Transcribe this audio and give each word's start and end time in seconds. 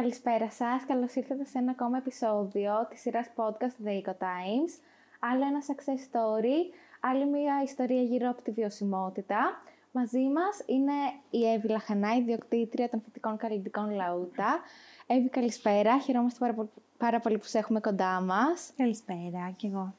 Καλησπέρα 0.00 0.50
σας, 0.50 0.84
καλώς 0.86 1.14
ήρθατε 1.14 1.44
σε 1.44 1.58
ένα 1.58 1.70
ακόμα 1.70 1.96
επεισόδιο 1.96 2.86
της 2.90 3.00
σειράς 3.00 3.26
podcast 3.36 3.86
The 3.86 3.90
Eco 3.90 4.10
Times. 4.10 4.72
Άλλο 5.20 5.44
ένα 5.44 5.58
success 5.66 6.00
story, 6.10 6.74
άλλη 7.00 7.26
μια 7.26 7.62
ιστορία 7.64 8.02
γύρω 8.02 8.30
από 8.30 8.42
τη 8.42 8.50
βιωσιμότητα. 8.50 9.62
Μαζί 9.92 10.18
μας 10.18 10.62
είναι 10.66 10.92
η 11.30 11.52
Εύη 11.52 11.68
Λαχανά, 11.68 12.14
ιδιοκτήτρια 12.14 12.88
των 12.88 13.00
φυτικών 13.04 13.36
καλλιτικών 13.36 13.90
Λαούτα. 13.90 14.60
Εύη, 15.06 15.28
καλησπέρα. 15.28 16.00
Χαιρόμαστε 16.00 16.38
πάρα, 16.38 16.54
πολύ, 16.54 16.68
πάρα 16.98 17.20
πολύ 17.20 17.38
που 17.38 17.46
σε 17.46 17.58
έχουμε 17.58 17.80
κοντά 17.80 18.20
μας. 18.20 18.72
Καλησπέρα 18.76 19.52
κι 19.56 19.66
εγώ. 19.66 19.94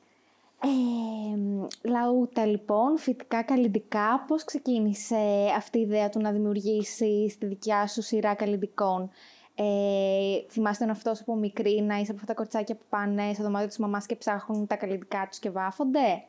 Ε, 0.63 1.89
λαούτα 1.89 2.45
λοιπόν, 2.45 2.97
φυτικά 2.97 3.43
καλλιτικά, 3.43 4.23
πώς 4.27 4.43
ξεκίνησε 4.43 5.51
αυτή 5.57 5.77
η 5.77 5.81
ιδέα 5.81 6.09
του 6.09 6.19
να 6.19 6.31
δημιουργήσεις 6.31 7.37
τη 7.37 7.45
δικιά 7.45 7.87
σου 7.87 8.01
σειρά 8.01 8.33
καλλιτικών. 8.33 9.09
Ε, 9.55 10.45
θυμάστε 10.49 10.83
τον 10.83 10.93
αυτός 10.93 11.21
από 11.21 11.35
μικρή 11.35 11.81
να 11.81 11.95
είσαι 11.95 12.11
από 12.11 12.19
αυτά 12.21 12.25
τα 12.25 12.33
κορτσάκια 12.33 12.75
που 12.75 12.83
πάνε 12.89 13.33
στο 13.33 13.43
δωμάτιο 13.43 13.67
της 13.67 13.77
μαμάς 13.77 14.05
και 14.05 14.15
ψάχνουν 14.15 14.67
τα 14.67 14.75
καλλιτικά 14.75 15.27
τους 15.29 15.39
και 15.39 15.49
βάφονται; 15.49 16.23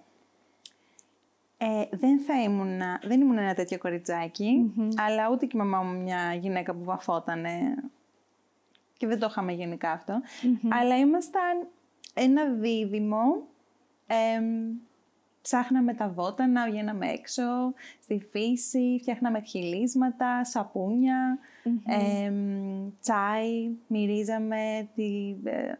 Ε, 1.58 1.84
δεν 1.90 2.20
θα 2.20 2.42
ήμουν, 2.42 2.80
δεν 3.02 3.20
ήμουν 3.20 3.38
ένα 3.38 3.54
τέτοιο 3.54 3.78
αλλά 4.96 5.30
ούτε 5.30 5.46
και 5.46 5.56
η 5.56 5.58
μαμά 5.58 5.82
μου 5.82 6.00
μια 6.00 6.34
γυναίκα 6.34 6.74
που 6.74 6.84
βαφότανε. 6.84 7.74
Και 8.96 9.06
δεν 9.06 9.18
το 9.18 9.26
είχαμε 9.30 9.52
γενικά 9.52 10.02
Αλλά 10.80 10.98
ήμασταν 10.98 11.68
ένα 12.14 12.44
δίδυμο 12.44 13.42
ψάχναμε 15.42 15.94
τα 15.94 16.08
βότανα, 16.08 16.70
βγαίναμε 16.70 17.10
έξω, 17.10 17.42
στη 18.02 18.28
φύση, 18.30 18.98
φτιάχναμε 19.00 19.40
χυλίσματα, 19.40 20.40
τσάι, 23.00 23.70
μυρίζαμε 23.86 24.88
τη, 24.94 25.36
ε, 25.44 25.72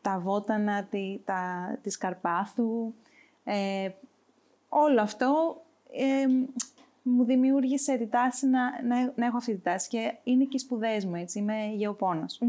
τα 0.00 0.18
βότανα 0.18 0.84
τη, 0.84 1.20
τα, 1.24 1.78
της 1.82 1.96
Καρπάθου. 1.96 2.94
Ε, 3.44 3.88
όλο 4.68 5.00
αυτό 5.00 5.62
μου 7.02 7.24
δημιούργησε 7.24 7.96
τη 7.96 8.06
τάση 8.06 8.46
να, 8.46 8.60
να, 9.16 9.26
έχω 9.26 9.36
αυτή 9.36 9.54
τη 9.54 9.60
τάση 9.60 9.88
και 9.88 10.14
είναι 10.24 10.44
και 10.44 10.56
οι 10.56 10.58
σπουδές 10.58 11.04
μου, 11.04 11.14
έτσι, 11.14 11.38
είμαι 11.38 11.72
γεωπόνος. 11.74 12.40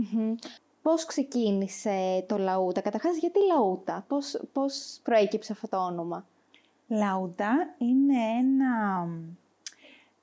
Πώς 0.82 1.06
ξεκίνησε 1.06 2.26
το 2.28 2.38
Λαούτα, 2.38 2.82
καταρχάς 2.82 3.18
γιατί 3.18 3.40
Λαούτα, 3.48 4.06
πώς, 4.08 4.42
πώς 4.54 5.00
προέκυψε 5.04 5.52
αυτό 5.52 5.68
το 5.68 5.78
όνομα; 5.78 6.26
Λαούτα 6.88 7.76
είναι 7.78 8.18
ένα, 8.40 9.08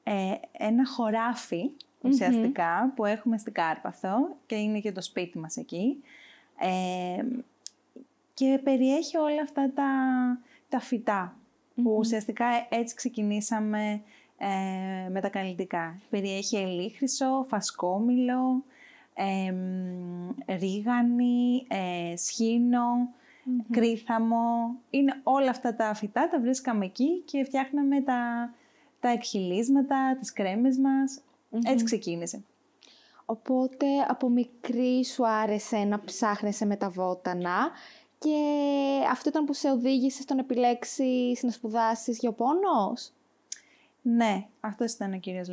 ε, 0.02 0.34
ένα 0.52 0.86
χωράφι 0.86 1.70
που 2.94 3.04
έχουμε 3.04 3.38
στην 3.38 3.52
Κάρπαθο 3.52 4.36
και 4.46 4.54
είναι 4.54 4.80
και 4.80 4.92
το 4.92 5.02
σπίτι 5.02 5.38
μας 5.38 5.56
εκεί. 5.56 6.02
Ε, 6.58 7.24
και 8.34 8.60
περιέχει 8.64 9.16
όλα 9.16 9.42
αυτά 9.42 9.70
τα, 9.74 9.90
τα 10.68 10.80
φυτα 10.80 11.36
που 11.74 11.96
ουσιαστικά 11.98 12.46
έτσι 12.68 12.94
ξεκινήσαμε 12.94 14.02
ε, 14.38 15.08
με 15.08 15.20
τα 15.20 15.28
καλλιτικά. 15.28 16.00
Περιέχει 16.10 16.56
ελίχρυσο, 16.56 17.46
φασκόμηλο, 17.48 18.64
ε, 19.14 19.54
ρίγανη, 20.56 21.66
ε, 21.68 22.16
σχήνο, 23.42 23.64
κρίθαμο. 23.70 24.74
Είναι 24.90 25.20
όλα 25.22 25.50
αυτά 25.50 25.74
τα 25.74 25.94
φυτά, 25.94 26.28
τα 26.28 26.40
βρίσκαμε 26.40 26.84
εκεί 26.84 27.20
και 27.24 27.44
φτιάχναμε 27.44 28.00
τα, 28.00 28.50
τα 29.00 29.08
εκχυλίσματα, 29.08 30.16
τις 30.20 30.32
κρέμες 30.32 30.78
μας. 30.78 31.20
Έτσι 31.64 31.84
ξεκίνησε. 31.84 32.42
Οπότε 33.24 33.86
από 34.08 34.28
μικρή 34.28 35.04
σου 35.04 35.28
άρεσε 35.28 35.76
να 35.76 36.00
ψάχνεσαι 36.00 36.66
με 36.66 36.76
τα 36.76 36.90
βότανα 36.90 37.70
και 38.18 38.36
αυτό 39.10 39.28
ήταν 39.28 39.44
που 39.44 39.52
σε 39.52 39.70
οδήγησε 39.70 40.22
στο 40.22 40.34
να 40.34 40.40
επιλέξεις 40.40 41.42
να 41.42 41.50
σπουδάσεις 41.50 42.18
γεωπόνος; 42.18 43.12
Ναι, 44.02 44.46
αυτός 44.60 44.92
ήταν 44.92 45.12
ο 45.12 45.18
κύριος 45.18 45.48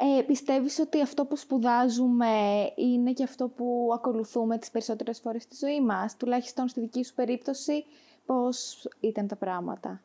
ε, 0.00 0.22
πιστεύεις 0.22 0.78
ότι 0.78 1.00
αυτό 1.02 1.24
που 1.24 1.36
σπουδάζουμε 1.36 2.28
είναι 2.76 3.12
και 3.12 3.22
αυτό 3.22 3.48
που 3.48 3.90
ακολουθούμε 3.94 4.58
τις 4.58 4.70
περισσότερες 4.70 5.20
φορές 5.20 5.42
στη 5.42 5.56
ζωή 5.56 5.80
μας, 5.80 6.16
τουλάχιστον 6.16 6.68
στη 6.68 6.80
δική 6.80 7.04
σου 7.04 7.14
περίπτωση, 7.14 7.84
πώς 8.26 8.88
ήταν 9.00 9.26
τα 9.26 9.36
πράγματα; 9.36 10.00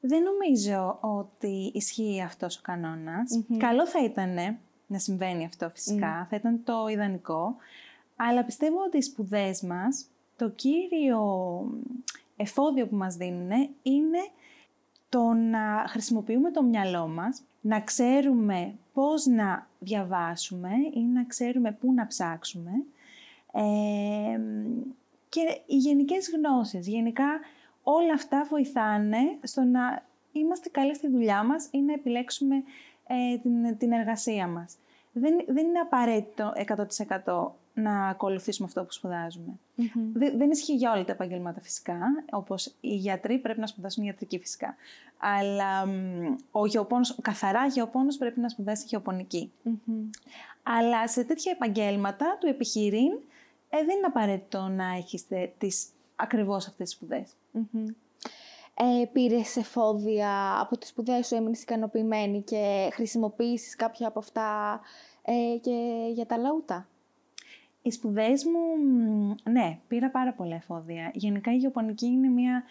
Δεν 0.00 0.22
νομίζω 0.22 0.98
ότι 1.00 1.70
ισχύει 1.74 2.22
αυτός 2.22 2.56
ο 2.56 2.60
κανονας 2.62 3.44
Καλό 3.56 3.86
θα 3.86 4.04
ήταν 4.04 4.58
να 4.86 4.98
συμβαίνει 4.98 5.44
αυτό 5.44 5.70
φυσικά, 5.70 6.26
θα 6.30 6.36
ήταν 6.36 6.64
το 6.64 6.86
ιδανικό, 6.88 7.56
αλλά 8.16 8.44
πιστεύω 8.44 8.76
ότι 8.86 8.96
οι 8.96 9.02
σπουδές 9.02 9.62
μας, 9.62 10.06
το 10.36 10.50
κύριο 10.50 11.20
εφόδιο 12.36 12.86
που 12.86 12.96
μας 12.96 13.16
δίνουν 13.16 13.50
είναι 13.82 14.18
το 15.08 15.32
να 15.32 15.84
χρησιμοποιούμε 15.88 16.50
το 16.50 16.62
μυαλό 16.62 17.08
μας 17.08 17.42
να 17.60 17.80
ξέρουμε 17.80 18.74
πώς 18.92 19.26
να 19.26 19.66
διαβάσουμε 19.78 20.70
ή 20.94 21.00
να 21.00 21.24
ξέρουμε 21.24 21.72
πού 21.72 21.92
να 21.92 22.06
ψάξουμε 22.06 22.70
και 25.28 25.60
οι 25.66 25.76
γενικές 25.76 26.30
γνώσεις. 26.30 26.88
Γενικά 26.88 27.40
όλα 27.82 28.12
αυτά 28.12 28.46
βοηθάνε 28.50 29.18
στο 29.42 29.62
να 29.62 30.02
είμαστε 30.32 30.68
καλοί 30.68 30.94
στη 30.94 31.08
δουλειά 31.08 31.42
μας 31.42 31.68
ή 31.70 31.78
να 31.78 31.92
επιλέξουμε 31.92 32.56
ε, 33.06 33.38
την, 33.38 33.78
την 33.78 33.92
εργασία 33.92 34.46
μας. 34.46 34.76
Δεν, 35.12 35.44
δεν 35.46 35.66
είναι 35.66 35.78
απαραίτητο 35.78 36.52
100% 37.24 37.50
να 37.80 38.08
ακολουθήσουμε 38.08 38.66
αυτό 38.66 38.84
που 38.84 38.92
σπουδαζουμε 38.92 39.58
Δεν, 40.12 40.50
ισχύει 40.50 40.74
για 40.74 40.92
όλα 40.92 41.04
τα 41.04 41.12
επαγγέλματα 41.12 41.60
φυσικά, 41.60 41.98
όπως 42.30 42.74
οι 42.80 42.96
γιατροί 42.96 43.38
πρέπει 43.38 43.60
να 43.60 43.66
σπουδάσουν 43.66 44.04
ιατρική 44.04 44.38
φυσικά. 44.38 44.74
Αλλά 45.18 45.88
ο 46.50 46.66
γεωπόνος, 46.66 47.18
καθαρά 47.22 47.66
γεωπόνος 47.66 48.16
πρέπει 48.16 48.40
να 48.40 48.48
σπουδάσει 48.48 49.00
Αλλά 50.62 51.08
σε 51.08 51.24
τέτοια 51.24 51.52
επαγγέλματα 51.52 52.36
του 52.40 52.46
επιχειρήν 52.46 53.12
ε, 53.68 53.84
δεν 53.84 53.96
είναι 53.96 54.06
απαραίτητο 54.06 54.68
να 54.68 54.94
έχεις 54.96 55.26
τις, 55.58 55.86
ακριβώς 56.16 56.66
αυτές 56.66 56.88
τις 56.88 56.96
σπουδές. 56.96 57.30
Mm-hmm. 57.54 57.94
Ε, 58.74 59.04
πήρες 59.12 59.56
εφόδια 59.56 60.60
από 60.60 60.78
τις 60.78 60.88
σπουδές 60.88 61.26
σου, 61.26 61.34
έμεινες 61.34 61.62
ικανοποιημένη 61.62 62.42
και 62.42 62.88
χρησιμοποίησες 62.92 63.76
κάποια 63.76 64.08
από 64.08 64.18
αυτά 64.18 64.80
ε, 65.22 65.58
και 65.58 66.08
για 66.12 66.26
τα 66.26 66.36
λαούτα; 66.36 66.88
Οι 67.88 67.90
σπουδές 67.90 68.44
μου, 68.44 68.60
ναι, 69.50 69.78
πήρα 69.88 70.10
πάρα 70.10 70.32
πολλά 70.32 70.54
εφόδια. 70.54 71.10
Γενικά 71.14 71.52
η 71.52 71.56
γεωπονική 71.56 72.06
είναι 72.06 72.28
μια 72.28 72.62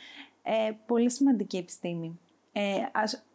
ε, 0.43 0.71
πολύ 0.85 1.11
σημαντική 1.11 1.57
επιστήμη. 1.57 2.19
Ε, 2.51 2.61
ας, 2.91 3.25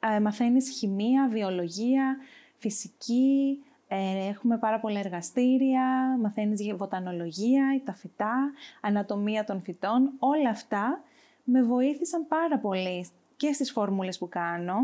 ε, 0.00 0.20
μαθαίνεις 0.20 0.70
χημεία, 0.70 1.28
βιολογία, 1.28 2.16
φυσική, 2.58 3.62
ε, 3.88 4.26
έχουμε 4.28 4.58
πάρα 4.58 4.80
πολλά 4.80 4.98
εργαστήρια, 4.98 6.16
μαθαίνεις 6.20 6.74
βοτανολογία, 6.76 7.80
τα 7.84 7.94
φυτά, 7.94 8.52
ανατομία 8.80 9.44
των 9.44 9.62
φυτών. 9.62 10.12
Όλα 10.18 10.50
αυτά 10.50 11.02
με 11.44 11.62
βοήθησαν 11.62 12.26
πάρα 12.26 12.58
πολύ 12.58 13.06
και 13.42 13.52
στις 13.52 13.72
φόρμουλες 13.72 14.18
που 14.18 14.28
κανω 14.28 14.76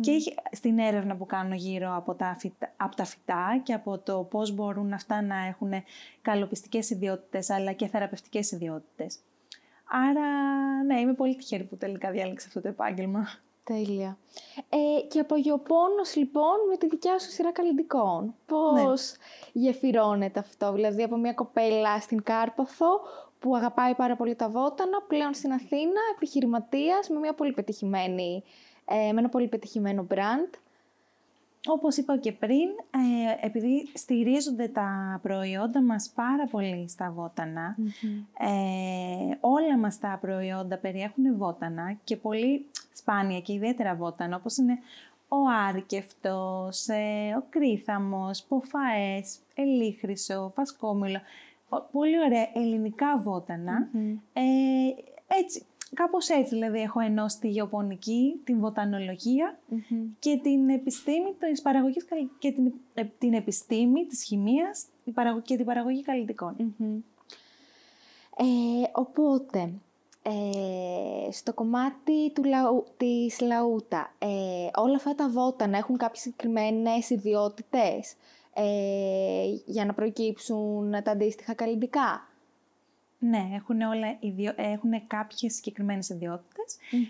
και 0.00 0.12
στην 0.52 0.78
έρευνα 0.78 1.16
που 1.16 1.26
κάνω 1.26 1.54
γύρω 1.54 1.96
από 1.96 2.14
τα, 2.14 2.36
φυτά, 2.38 2.72
από 2.76 2.96
τα 2.96 3.04
φυτά 3.04 3.60
και 3.62 3.72
από 3.72 3.98
το 3.98 4.26
πώς 4.30 4.50
μπορούν 4.54 4.92
αυτά 4.92 5.22
να 5.22 5.36
έχουν 5.46 5.72
καλοπιστικές 6.22 6.90
ιδιότητες 6.90 7.50
αλλά 7.50 7.72
και 7.72 7.86
θεραπευτικές 7.86 8.50
ιδιότητες. 8.50 9.18
Άρα, 9.84 10.22
ναι, 10.86 11.00
είμαι 11.00 11.14
πολύ 11.14 11.36
τυχερή 11.36 11.64
που 11.64 11.76
τελικά 11.76 12.10
διάλεξα 12.10 12.46
αυτό 12.46 12.60
το 12.60 12.68
επάγγελμα. 12.68 13.28
Τέλεια. 13.70 14.18
Ε, 14.68 15.06
και 15.08 15.18
από 15.20 15.36
γεωπόνος, 15.36 16.16
λοιπόν, 16.16 16.54
με 16.68 16.76
τη 16.76 16.88
δικιά 16.88 17.18
σου 17.18 17.30
σειρά 17.30 17.52
καλλιτικών. 17.52 18.34
Πώς 18.46 19.12
ναι. 19.12 19.60
γεφυρώνεται 19.60 20.38
αυτό, 20.38 20.72
δηλαδή 20.72 21.02
από 21.02 21.16
μια 21.16 21.32
κοπέλα 21.32 22.00
στην 22.00 22.22
Κάρπαθο 22.22 23.00
που 23.38 23.56
αγαπάει 23.56 23.94
πάρα 23.94 24.16
πολύ 24.16 24.34
τα 24.34 24.48
βότανα, 24.48 25.02
πλέον 25.08 25.34
στην 25.34 25.52
Αθήνα, 25.52 26.00
επιχειρηματίας 26.14 27.08
με, 27.08 27.18
μια 27.18 27.34
πολύ 27.34 27.52
πετυχημένη, 27.52 28.42
ε, 28.84 29.12
με 29.12 29.18
ένα 29.20 29.28
πολύ 29.28 29.48
πετυχημένο 29.48 30.06
brand. 30.10 30.58
Όπως 31.66 31.96
είπα 31.96 32.16
και 32.16 32.32
πριν, 32.32 32.68
ε, 32.90 33.46
επειδή 33.46 33.88
στηρίζονται 33.94 34.68
τα 34.68 35.18
προϊόντα 35.22 35.82
μας 35.82 36.10
πάρα 36.14 36.46
πολύ 36.46 36.88
στα 36.88 37.10
βοτανα 37.10 37.76
ε, 38.38 39.36
όλα 39.40 39.78
μας 39.78 39.98
τα 39.98 40.18
προϊόντα 40.20 40.78
περιέχουν 40.78 41.36
βότανα 41.36 41.96
και 42.04 42.16
πολύ 42.16 42.66
σπάνια 42.92 43.40
και 43.40 43.52
ιδιαίτερα 43.52 43.94
βότανα, 43.94 44.36
όπως 44.36 44.56
είναι 44.56 44.78
ο 45.28 45.36
άρκευτος, 45.68 46.88
ε, 46.88 47.34
ο 47.38 47.44
κρίθαμος, 47.50 48.42
ποφαές, 48.42 49.38
ελίχρυσο, 49.54 50.52
φασκόμηλο 50.54 51.20
πολύ 51.92 52.18
ωραία 52.20 52.48
ελληνικά 52.54 53.18
Ε, 54.32 54.42
έτσι, 55.26 55.62
κάπως 55.94 56.28
έτσι, 56.28 56.54
δηλαδή 56.54 56.80
έχω 56.80 57.00
ενώσει 57.00 57.38
τη 57.40 57.48
γεωπονική, 57.48 58.40
την 58.44 58.60
βοτανολογια 58.60 59.58
και 60.18 60.40
την 60.42 60.68
επιστήμη 60.68 61.34
της 61.38 61.62
παραγωγής 61.62 62.06
και 62.38 62.52
την, 62.52 62.72
ε, 62.94 63.04
την 63.18 63.34
επιστήμη 63.34 64.06
της 64.06 64.24
χημείας 64.24 64.86
και 65.42 65.56
την 65.56 65.64
παραγωγή 65.64 66.04
Ε, 68.36 68.44
οπότε, 68.92 69.72
ε, 70.22 71.30
στο 71.30 71.54
κομμάτι 71.54 72.32
του 72.34 72.44
λαού, 72.44 72.84
της 72.96 73.40
λαούτα, 73.40 74.14
ε, 74.18 74.26
όλα 74.74 74.96
αυτά 74.96 75.14
τα 75.14 75.28
βότανα 75.28 75.78
έχουν 75.78 75.96
κάποιες 75.96 76.22
συγκεκριμένες 76.22 77.10
ιδιότητες 77.10 78.14
ε, 78.54 79.44
για 79.64 79.84
να 79.84 79.94
προκύψουν 79.94 80.90
τα 80.90 81.10
αντίστοιχα 81.10 81.54
καλλιντικά. 81.54 82.29
Ναι, 83.22 83.48
έχουν, 83.54 83.80
όλα, 83.80 84.18
έχουν 84.56 85.06
κάποιες 85.06 85.54
συγκεκριμένες 85.54 86.16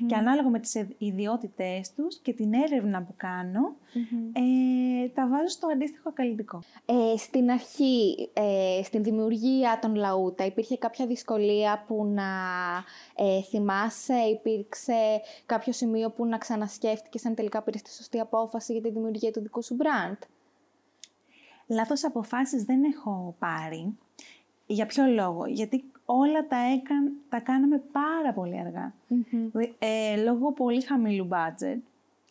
και 0.06 0.14
ανάλογα 0.14 0.48
με 0.48 0.58
τις 0.58 0.86
ιδιότητές 0.98 1.92
τους 1.94 2.18
και 2.18 2.32
την 2.32 2.52
έρευνα 2.54 3.02
που 3.02 3.14
κανω 3.16 3.76
ε, 4.32 5.08
τα 5.08 5.28
βάζω 5.28 5.46
στο 5.46 5.68
αντίστοιχο 5.72 6.12
καλλιτικό. 6.12 6.62
Ε, 6.84 7.16
στην 7.16 7.50
αρχή, 7.50 8.28
ε, 8.32 8.82
στην 8.82 9.02
δημιουργία 9.02 9.78
των 9.80 9.94
λαούτα, 9.94 10.44
υπήρχε 10.44 10.76
κάποια 10.76 11.06
δυσκολία 11.06 11.84
που 11.86 12.04
να 12.06 12.30
ε, 13.14 13.42
θυμάσαι, 13.42 14.14
υπήρξε 14.14 15.20
κάποιο 15.46 15.72
σημείο 15.72 16.10
που 16.10 16.26
να 16.26 16.38
ξανασκέφτηκες 16.38 17.26
αν 17.26 17.34
τελικά 17.34 17.62
πήρες 17.62 17.82
τη 17.82 17.94
σωστή 17.94 18.20
απόφαση 18.20 18.72
για 18.72 18.82
τη 18.82 18.90
δημιουργία 18.90 19.30
του 19.30 19.40
δικού 19.40 19.62
σου 19.62 19.74
μπραντ. 19.74 20.16
Λάθος 21.66 22.04
αποφάσεις 22.04 22.64
δεν 22.64 22.84
έχω 22.84 23.34
πάρει. 23.38 23.98
Για 24.66 24.86
ποιο 24.86 25.04
λόγο, 25.04 25.46
γιατί 25.46 25.84
όλα 26.12 26.46
τα, 26.46 26.56
έκαν, 26.56 27.12
τα 27.28 27.40
κάναμε 27.40 27.82
πάρα 27.92 28.32
πολύ 28.32 28.56
Ε, 29.78 30.16
λόγω 30.22 30.52
πολύ 30.52 30.80
χαμηλού 30.82 31.28
budget 31.30 31.78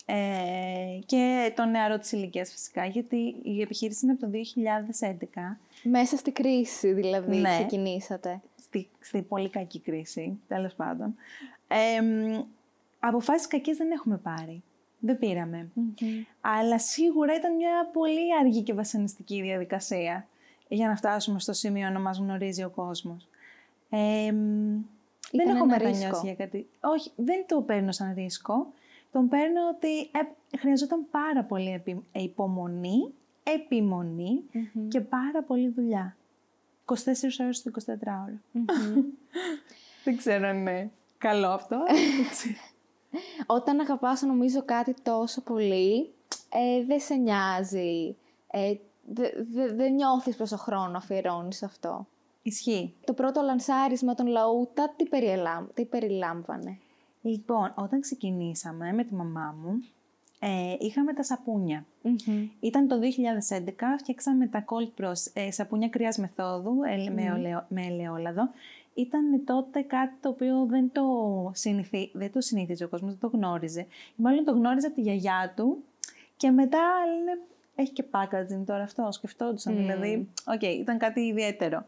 ε, 0.05 0.99
και 1.05 1.53
το 1.55 1.65
νεαρό 1.65 1.99
της 1.99 2.11
ηλικίας 2.11 2.51
φυσικά, 2.51 2.85
γιατί 2.85 3.35
η 3.43 3.61
επιχείρηση 3.61 4.05
είναι 4.05 4.17
από 4.19 4.21
το 4.21 4.31
2011. 5.19 5.57
Μέσα 5.83 6.17
στη 6.17 6.31
κρίση 6.31 6.93
δηλαδή 6.93 7.37
ναι, 7.37 7.49
ξεκινήσατε. 7.49 8.41
Στη, 8.59 8.89
στη 8.99 9.21
πολύ 9.21 9.49
κακή 9.49 9.79
κρίση, 9.79 10.39
τέλος 10.47 10.73
πάντων. 10.73 11.15
Ε, 11.67 12.01
αποφάσεις 12.99 13.47
κακές 13.47 13.77
δεν 13.77 13.91
έχουμε 13.91 14.17
πάρει. 14.17 14.63
Δεν 14.99 15.19
πηραμε 15.19 15.69
Αλλά 16.41 16.79
σίγουρα 16.79 17.35
ήταν 17.35 17.55
μια 17.55 17.89
πολύ 17.93 18.35
αργή 18.39 18.61
και 18.61 18.73
βασανιστική 18.73 19.41
διαδικασία 19.41 20.27
για 20.67 20.87
να 20.87 20.95
φτάσουμε 20.95 21.39
στο 21.39 21.53
σημείο 21.53 21.89
να 21.89 21.99
μας 21.99 22.17
γνωρίζει 22.17 22.63
ο 22.63 22.69
κόσμος. 22.69 23.27
Ε, 23.89 24.31
δεν 25.31 25.55
έχω 25.55 25.65
μετανιώσει 25.65 26.25
για 26.25 26.35
κάτι. 26.35 26.69
Όχι, 26.79 27.11
δεν 27.15 27.45
το 27.47 27.61
παίρνω 27.61 27.91
σαν 27.91 28.13
ρίσκο. 28.13 28.73
Τον 29.11 29.27
παίρνω 29.27 29.59
ότι 29.75 29.99
ε, 30.01 30.57
χρειαζόταν 30.57 31.05
πάρα 31.11 31.43
πολύ 31.43 31.71
επι, 31.71 32.03
υπομονή, 32.11 33.13
και 34.87 35.01
πάρα 35.01 35.43
πολύ 35.43 35.69
δουλειά. 35.69 36.15
24 36.85 36.93
ώρες 37.39 37.61
το 37.61 37.71
24 37.85 37.91
ωρο 38.25 38.37
δεν 40.03 40.17
ξέρω 40.17 40.47
αν 40.47 40.57
είναι 40.57 40.91
καλό 41.17 41.47
αυτό. 41.47 41.79
Όταν 43.57 43.79
αγαπάς 43.79 44.21
νομίζω 44.21 44.63
κάτι 44.65 44.93
τόσο 45.03 45.41
πολύ, 45.41 46.13
ε, 46.49 46.83
δεν 46.85 46.99
σε 46.99 47.15
νοιάζει. 47.15 48.15
Ε, 48.51 48.73
δεν 49.05 49.75
δε, 49.75 49.89
νιώθεις 49.89 50.35
πόσο 50.35 50.57
χρόνο 50.57 50.97
αφιερώνεις 50.97 51.57
σε 51.57 51.65
αυτό. 51.65 52.07
Ισχύει. 52.41 52.93
Το 53.05 53.13
πρώτο 53.13 53.41
λανσάρισμα 53.41 54.15
των 54.15 54.27
Λαούτα 54.27 54.93
τι, 54.95 55.05
τι 55.73 55.85
περιλάμβανε; 55.85 56.77
Λοιπόν, 57.21 57.73
όταν 57.77 58.01
ξεκινήσαμε 58.01 58.93
με 58.93 59.03
τη 59.03 59.13
μαμά 59.13 59.55
μου, 59.61 59.83
ε, 60.39 60.75
είχαμε 60.79 61.13
τα 61.13 61.23
σαπουνια 61.23 61.85
Ήταν 62.59 62.87
το 62.87 62.99
2011, 62.99 63.71
φτιάξαμε 63.97 64.47
τα 64.47 64.65
Cold 64.65 65.01
Pros, 65.01 65.31
ε, 65.33 65.51
σαπούνια 65.51 65.89
κρυάς 65.89 66.17
μεθόδου 66.17 66.75
με, 67.13 67.65
με 67.67 67.85
ελαιόλαδο. 67.85 68.49
Ήταν 68.93 69.43
τότε 69.45 69.81
κάτι 69.81 70.15
το 70.21 70.29
οποίο 70.29 70.65
δεν 70.65 70.91
το, 70.91 71.03
συνηθί, 71.53 72.11
δεν 72.13 72.31
το 72.31 72.41
συνήθιζε 72.41 72.83
ο 72.83 72.87
κόσμος, 72.87 73.11
δεν 73.11 73.29
το 73.29 73.37
γνώριζε. 73.37 73.87
Μάλλον 74.15 74.43
το 74.45 74.51
γνώριζε 74.51 74.87
από 74.87 74.95
τη 74.95 75.01
γιαγιά 75.01 75.53
του 75.55 75.83
και 76.37 76.51
μετά 76.51 76.79
λένε, 77.17 77.39
έχει 77.75 77.91
και 77.91 78.03
packaging 78.11 78.63
τώρα 78.65 78.83
αυτό, 78.83 79.11
σκεφτόντουσαν. 79.11 79.75
Δηλαδή, 79.75 80.29
οκ, 80.45 80.61
ήταν 80.61 80.97
κάτι 80.97 81.19
ιδιαίτερο. 81.19 81.85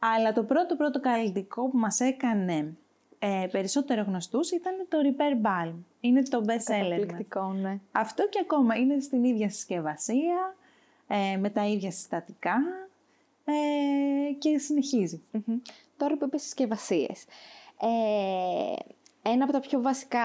Αλλά 0.00 0.32
το 0.32 0.42
πρώτο 0.42 0.76
πρώτο 0.76 1.00
καλλυντικό 1.00 1.68
που 1.68 1.78
μας 1.78 2.00
έκανε 2.00 2.76
ε, 3.18 3.46
περισσότερο 3.50 4.02
γνωστούς 4.02 4.50
ήταν 4.50 4.74
το 4.88 4.98
Repair 5.02 5.46
Balm. 5.46 5.74
Είναι 6.00 6.22
το 6.22 6.44
best 6.46 6.72
seller 6.72 7.06
ναι. 7.60 7.80
Αυτό 7.92 8.28
και 8.28 8.38
ακόμα 8.42 8.74
είναι 8.74 9.00
στην 9.00 9.24
ίδια 9.24 9.50
συσκευασία, 9.50 10.56
ε, 11.06 11.36
με 11.36 11.50
τα 11.50 11.66
ίδια 11.66 11.90
συστατικά 11.90 12.56
ε, 13.44 14.32
και 14.32 14.58
συνεχίζει 14.58 15.22
Τώρα 15.96 16.16
που 16.16 16.24
είπες 16.24 16.42
συσκευασίες. 16.42 17.24
Ε, 17.80 18.74
ένα 19.22 19.44
από 19.44 19.52
τα 19.52 19.60
πιο 19.60 19.80
βασικά 19.80 20.20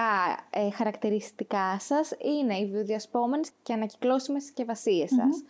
ε, 0.50 0.70
χαρακτηριστικά 0.70 1.78
σας 1.80 2.12
είναι 2.24 2.56
οι 2.58 2.66
βιοδιασπόμενες 2.66 3.50
και 3.62 3.72
ανακυκλώσιμες 3.72 4.42
συσκευασίες 4.42 5.10
σας. 5.10 5.42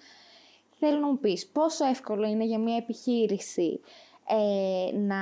Θέλω 0.79 0.99
να 0.99 1.07
μου 1.07 1.19
πεις 1.19 1.47
πόσο 1.47 1.85
εύκολο 1.85 2.27
είναι 2.27 2.45
για 2.45 2.59
μια 2.59 2.77
επιχείρηση 2.77 3.81
ε, 4.29 4.97
να 4.97 5.17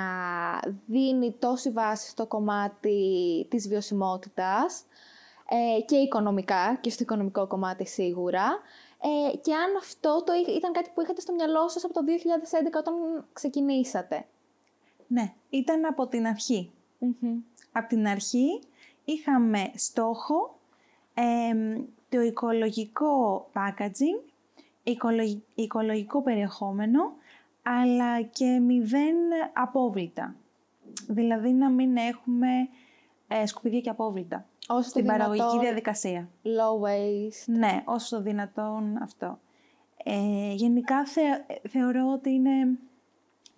δίνει 0.86 1.32
τόση 1.38 1.70
βάση 1.70 2.08
στο 2.08 2.26
κομμάτι 2.26 3.46
της 3.50 3.68
βιωσιμότητας 3.68 4.84
ε, 5.48 5.80
και 5.80 5.96
οικονομικά 5.96 6.78
και 6.80 6.90
στο 6.90 7.02
οικονομικό 7.02 7.46
κομμάτι 7.46 7.86
σίγουρα. 7.86 8.60
Ε, 9.32 9.36
και 9.36 9.54
αν 9.54 9.76
αυτό 9.76 10.22
το 10.26 10.32
ήταν 10.56 10.72
κάτι 10.72 10.90
που 10.94 11.00
είχατε 11.02 11.20
στο 11.20 11.32
μυαλό 11.32 11.68
σας 11.68 11.84
από 11.84 11.92
το 11.94 12.00
2011 12.00 12.78
όταν 12.78 12.94
ξεκινήσατε. 13.32 14.26
Ναι, 15.06 15.32
ήταν 15.50 15.84
από 15.84 16.06
την 16.06 16.26
αρχη 16.26 16.72
Από 17.72 17.88
την 17.88 18.06
αρχή 18.06 18.60
είχαμε 19.04 19.70
στόχο 19.74 20.58
το 22.08 22.20
οικολογικό 22.20 23.46
packaging, 23.54 24.32
οικολογικό 25.54 26.22
περιεχόμενο 26.22 27.12
αλλά 27.64 28.22
και 28.22 28.58
μηδέν 28.58 29.16
απόβλητα. 29.52 30.34
Δηλαδή 31.08 31.52
να 31.52 31.70
μην 31.70 31.96
έχουμε 31.96 32.48
ε, 33.28 33.46
σκουπιδιά 33.46 33.80
και 33.80 33.90
απόβλητα 33.90 34.46
όσο 34.68 34.88
στην 34.88 35.06
παραγωγική 35.06 35.58
διαδικασία. 35.60 36.28
Low 36.42 36.86
waste. 36.86 37.44
Ναι, 37.46 37.82
όσο 37.84 38.16
το 38.16 38.22
δυνατόν 38.22 38.96
αυτό. 39.02 39.38
Ε, 40.04 40.52
γενικά 40.54 41.04
θεωρώ 41.68 42.12
ότι 42.12 42.30
είναι 42.30 42.78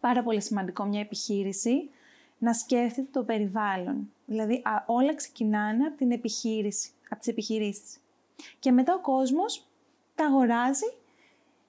πάρα 0.01 0.23
πολύ 0.23 0.41
σημαντικό 0.43 0.85
μια 0.85 1.01
επιχείρηση 1.01 1.91
να 2.39 2.53
σκέφτεται 2.53 3.09
το 3.13 3.23
περιβάλλον. 3.23 4.11
Δηλαδή 4.27 4.63
όλα 4.87 5.15
ξεκινάνε 5.15 5.87
από 5.87 5.97
την 5.97 6.11
επιχείρηση, 6.11 6.91
από 7.09 7.19
τις 7.19 7.29
επιχειρήσεις. 7.29 7.97
Και 8.59 8.73
μετά 8.73 8.95
ο 8.95 9.01
κόσμος 9.01 9.67
τα 10.15 10.25
αγοράζει 10.25 10.93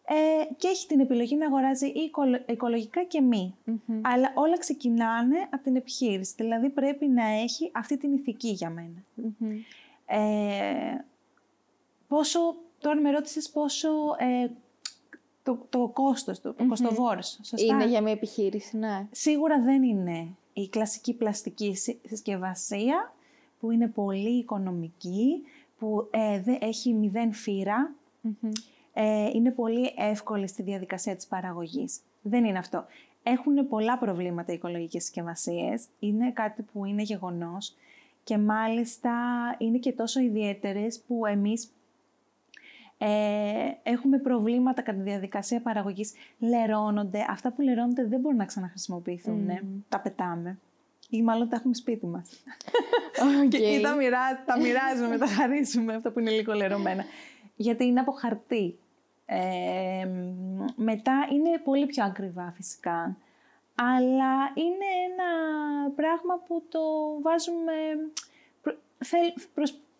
ε, 0.09 0.53
και 0.57 0.67
έχει 0.67 0.87
την 0.87 0.99
επιλογή 0.99 1.35
να 1.35 1.45
αγοράζει 1.45 1.91
οικολογικά 2.45 3.03
και 3.03 3.21
μη. 3.21 3.55
Αλλά 4.01 4.31
όλα 4.35 4.57
ξεκινάνε 4.57 5.47
από 5.49 5.63
την 5.63 5.75
επιχείρηση. 5.75 6.33
Δηλαδή 6.37 6.69
πρέπει 6.69 7.07
να 7.07 7.25
έχει 7.25 7.71
αυτή 7.73 7.97
την 7.97 8.13
ηθική 8.13 8.49
για 8.49 8.69
μενα 8.69 9.03
Ε, 10.05 11.05
πόσο, 12.07 12.39
τώρα 12.79 13.01
με 13.01 13.11
ρώτησες 13.11 13.49
πόσο 13.49 13.89
ε, 14.17 14.49
το, 15.43 15.65
το 15.69 15.87
κόστος 15.93 16.39
του, 16.39 16.53
το 16.57 16.63
mm 16.63 16.67
κοστοβόρος, 16.67 17.39
Είναι 17.55 17.87
για 17.87 18.01
μια 18.01 18.11
επιχείρηση, 18.11 18.77
ναι. 18.77 19.07
Σίγουρα 19.11 19.61
δεν 19.61 19.83
είναι 19.83 20.27
η 20.53 20.69
κλασική 20.69 21.13
πλαστική 21.13 21.75
συσκευασία 22.07 23.13
που 23.59 23.71
είναι 23.71 23.87
πολύ 23.87 24.37
οικονομική, 24.37 25.43
που 25.79 26.07
ε, 26.11 26.41
δεν 26.41 26.57
έχει 26.61 26.93
μηδέν 26.93 27.33
ε, 28.99 29.29
είναι 29.33 29.51
πολύ 29.51 29.93
εύκολη 29.97 30.47
στη 30.47 30.61
διαδικασία 30.63 31.15
της 31.15 31.27
παραγωγής. 31.27 31.99
Δεν 32.21 32.45
είναι 32.45 32.57
αυτό. 32.57 32.85
Έχουν 33.23 33.67
πολλά 33.67 33.97
προβλήματα 33.97 34.51
οι 34.51 34.55
οικολογικές 34.55 35.03
συσκευασίες. 35.03 35.85
Είναι 35.99 36.31
κάτι 36.31 36.61
που 36.61 36.85
είναι 36.85 37.01
γεγονός 37.01 37.75
και 38.23 38.37
μάλιστα 38.37 39.11
είναι 39.57 39.77
και 39.77 39.91
τόσο 39.91 40.19
ιδιαίτερες 40.19 40.99
που 41.07 41.25
εμείς 41.25 41.71
ε, 42.97 43.07
έχουμε 43.83 44.17
προβλήματα 44.17 44.81
κατά 44.81 44.97
τη 44.97 45.03
διαδικασία 45.03 45.61
παραγωγής. 45.61 46.13
Λερώνονται. 46.39 47.25
Αυτά 47.29 47.51
που 47.51 47.61
λερώνονται 47.61 48.05
δεν 48.05 48.19
μπορούν 48.19 48.37
να 48.37 48.45
ξαναχρησιμοποιηθούν. 48.45 49.49
Τα 49.89 49.99
πετάμε. 49.99 50.59
Ή 51.09 51.21
μάλλον 51.21 51.49
τα 51.49 51.55
έχουμε 51.55 51.73
σπίτι 51.73 52.05
μας. 52.05 52.29
Okay. 53.17 53.49
και 53.49 53.79
τα, 53.81 53.95
τα 54.45 54.59
μοιράζουμε, 54.59 55.17
τα 55.17 55.27
χαρίζουμε, 55.27 55.95
αυτά 55.95 56.11
που 56.11 56.19
είναι 56.19 56.31
λίγο 56.31 56.53
λερωμένα. 56.53 57.03
Γιατί 57.55 57.85
είναι 57.85 57.99
από 57.99 58.11
χαρτί 58.11 58.77
μετά 60.75 61.27
είναι 61.31 61.57
πολύ 61.63 61.85
πιο 61.85 62.03
ακριβά 62.05 62.51
φυσικά. 62.55 63.17
αλλά 63.75 64.51
είναι 64.53 64.89
ένα 65.11 65.31
πράγμα 65.95 66.39
που 66.47 66.63
το 66.69 66.81
βάζουμε... 67.21 67.73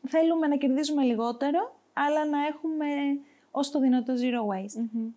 θέλουμε 0.07 0.48
να 0.48 0.55
κερδίζουμε 0.55 1.03
λιγότερο, 1.03 1.79
αλλά 1.93 2.25
να 2.25 2.46
έχουμε 2.46 2.86
ως 3.51 3.72
το 3.72 3.79
δυνατό 3.79 4.13
zero 4.13 4.53
waste. 4.53 5.12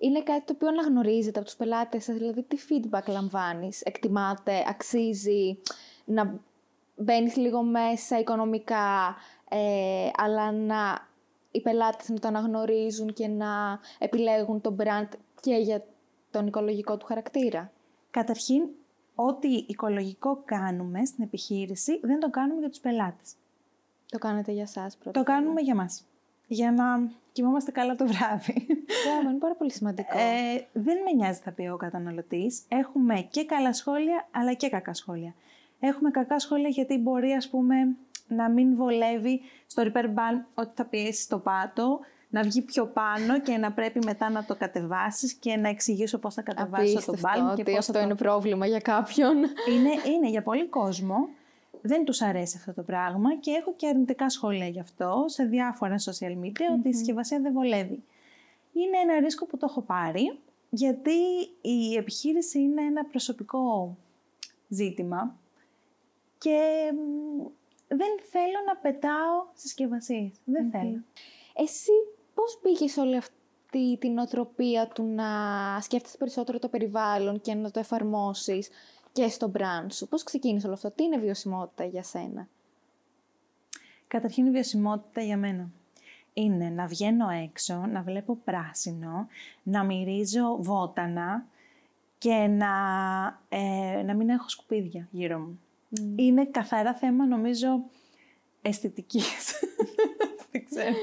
Είναι 0.00 0.22
κάτι 0.22 0.44
το 0.44 0.52
οποίο 0.54 0.68
αναγνωρίζετε 0.68 1.38
από 1.38 1.48
τους 1.48 1.56
πελάτες 1.56 2.04
σας, 2.04 2.16
δηλαδή 2.16 2.42
τι 2.42 2.56
feedback 2.68 3.06
λαμβάνεις, 3.06 3.80
εκτιμάτε, 3.80 4.64
αξίζει 4.68 5.58
να 6.04 6.40
μπαίνεις 6.96 7.36
λίγο 7.36 7.62
μέσα 7.62 8.18
οικονομικά, 8.18 9.16
ε, 9.48 10.10
αλλά 10.16 10.52
να 10.52 11.07
οι 11.58 11.62
πελάτες 11.62 12.08
να 12.08 12.18
το 12.18 12.28
αναγνωρίζουν 12.28 13.12
και 13.12 13.28
να 13.28 13.80
επιλέγουν 13.98 14.60
το 14.60 14.76
brand 14.78 15.08
και 15.40 15.54
για 15.54 15.84
τον 16.30 16.46
οικολογικό 16.46 16.96
του 16.96 17.06
χαρακτήρα. 17.06 17.72
Καταρχήν, 18.10 18.62
ό,τι 19.14 19.48
οικολογικό 19.48 20.42
κάνουμε 20.44 21.04
στην 21.04 21.24
επιχείρηση 21.24 22.00
δεν 22.02 22.18
το 22.20 22.30
κάνουμε 22.30 22.60
για 22.60 22.68
τους 22.68 22.78
πελάτες. 22.78 23.34
Το 24.10 24.18
κάνετε 24.18 24.52
για 24.52 24.66
σας 24.66 24.96
πρώτα. 24.96 25.18
Το 25.18 25.32
κάνουμε 25.32 25.60
για 25.60 25.74
μας. 25.74 26.06
Για 26.46 26.72
να 26.72 27.10
κοιμόμαστε 27.32 27.70
καλά 27.70 27.94
το 27.94 28.06
βράδυ. 28.06 28.66
Yeah, 28.68 29.24
είναι 29.24 29.38
πάρα 29.38 29.54
πολύ 29.54 29.72
σημαντικό. 29.72 30.18
Ε, 30.18 30.66
δεν 30.72 30.96
με 31.04 31.12
νοιάζει 31.12 31.40
θα 31.40 31.52
πει 31.52 31.68
ο 31.68 31.76
καταναλωτής. 31.76 32.62
Έχουμε 32.68 33.20
και 33.30 33.44
καλά 33.44 33.72
σχόλια, 33.72 34.28
αλλά 34.30 34.52
και 34.52 34.68
κακά 34.68 34.94
σχόλια. 34.94 35.34
Έχουμε 35.80 36.10
κακά 36.10 36.38
σχόλια 36.38 36.68
γιατί 36.68 36.98
μπορεί, 36.98 37.32
ας 37.32 37.48
πούμε, 37.48 37.96
να 38.28 38.50
μην 38.50 38.76
βολεύει 38.76 39.40
στο 39.66 39.82
repair 39.82 40.04
balm 40.04 40.44
ότι 40.54 40.70
θα 40.74 40.84
πιέσει 40.84 41.28
το 41.28 41.38
πάτο, 41.38 42.00
να 42.28 42.42
βγει 42.42 42.62
πιο 42.62 42.86
πάνω 42.86 43.40
και 43.40 43.56
να 43.56 43.72
πρέπει 43.72 43.98
μετά 44.04 44.30
να 44.30 44.44
το 44.44 44.54
κατεβάσεις 44.54 45.32
και 45.32 45.56
να 45.56 45.68
εξηγήσω 45.68 46.18
πώς 46.18 46.34
θα 46.34 46.42
κατεβάσεις 46.42 47.04
το 47.04 47.14
balm. 47.16 47.56
και 47.56 47.62
πώς 47.62 47.78
αυτό 47.78 47.92
το... 47.92 47.98
είναι 47.98 48.14
πρόβλημα 48.14 48.66
για 48.66 48.80
κάποιον. 48.80 49.36
Είναι, 49.36 49.90
είναι 50.14 50.28
για 50.28 50.42
πολύ 50.42 50.68
κόσμο. 50.68 51.28
Δεν 51.82 52.04
τους 52.04 52.22
αρέσει 52.22 52.56
αυτό 52.58 52.72
το 52.72 52.82
πράγμα 52.82 53.36
και 53.36 53.50
έχω 53.50 53.74
και 53.76 53.88
αρνητικά 53.88 54.28
σχόλια 54.28 54.66
γι' 54.66 54.80
αυτό 54.80 55.24
σε 55.26 55.44
διάφορα 55.44 55.94
social 55.98 56.44
media 56.44 56.76
ότι 56.78 56.88
η 56.88 56.92
συσκευασία 56.92 57.40
δεν 57.40 57.52
βολεύει. 57.52 58.02
Είναι 58.72 58.98
ένα 59.02 59.20
ρίσκο 59.20 59.46
που 59.46 59.56
το 59.56 59.66
έχω 59.70 59.80
πάρει 59.80 60.38
γιατί 60.70 61.10
η 61.60 61.94
επιχείρηση 61.96 62.58
είναι 62.58 62.82
ένα 62.82 63.04
προσωπικό 63.04 63.96
ζήτημα 64.68 65.36
και 66.38 66.92
δεν 67.88 68.08
θέλω 68.30 68.58
να 68.66 68.76
πετάω 68.76 69.46
συσκευασίες. 69.54 70.32
Δεν 70.44 70.70
θέλω. 70.70 71.02
Εσύ 71.54 71.90
πώς 72.34 72.60
μπήκε 72.62 73.00
όλη 73.00 73.16
αυτή 73.16 73.96
την 74.00 74.18
οτροπία 74.18 74.88
του 74.88 75.04
να 75.04 75.26
σκέφτεσαι 75.80 76.16
περισσότερο 76.16 76.58
το 76.58 76.68
περιβάλλον 76.68 77.40
και 77.40 77.54
να 77.54 77.70
το 77.70 77.78
εφαρμόσεις 77.78 78.68
και 79.12 79.28
στο 79.28 79.52
brand 79.58 79.86
σου; 79.92 80.08
Πώς 80.08 80.22
ξεκίνησε 80.22 80.66
όλο 80.66 80.74
αυτό, 80.74 80.90
τι 80.90 81.04
είναι 81.04 81.18
βιωσιμότητα 81.18 81.84
για 81.84 82.02
σένα; 82.02 82.48
Καταρχήν 84.06 84.46
η 84.46 84.50
βιωσιμότητα 84.50 85.22
για 85.22 85.36
μένα 85.36 85.70
είναι 86.32 86.68
να 86.68 86.86
βγαίνω 86.86 87.28
έξω, 87.28 87.86
να 87.86 88.02
βλέπω 88.02 88.36
πράσινο, 88.44 89.26
να 89.62 89.84
μυρίζω 89.84 90.56
βότανα 90.60 91.46
και 92.18 92.34
να, 92.34 92.68
ε, 93.48 94.02
να 94.02 94.14
μην 94.14 94.28
έχω 94.28 94.48
σκουπίδια 94.48 95.08
γύρω 95.10 95.38
μου. 95.38 95.60
Είναι 96.16 96.46
καθαρά 96.46 96.94
θέμα, 96.94 97.26
νομίζω, 97.26 97.84
αισθητικής. 98.62 99.54
Δεν 100.50 100.64
ξέρω. 100.64 100.94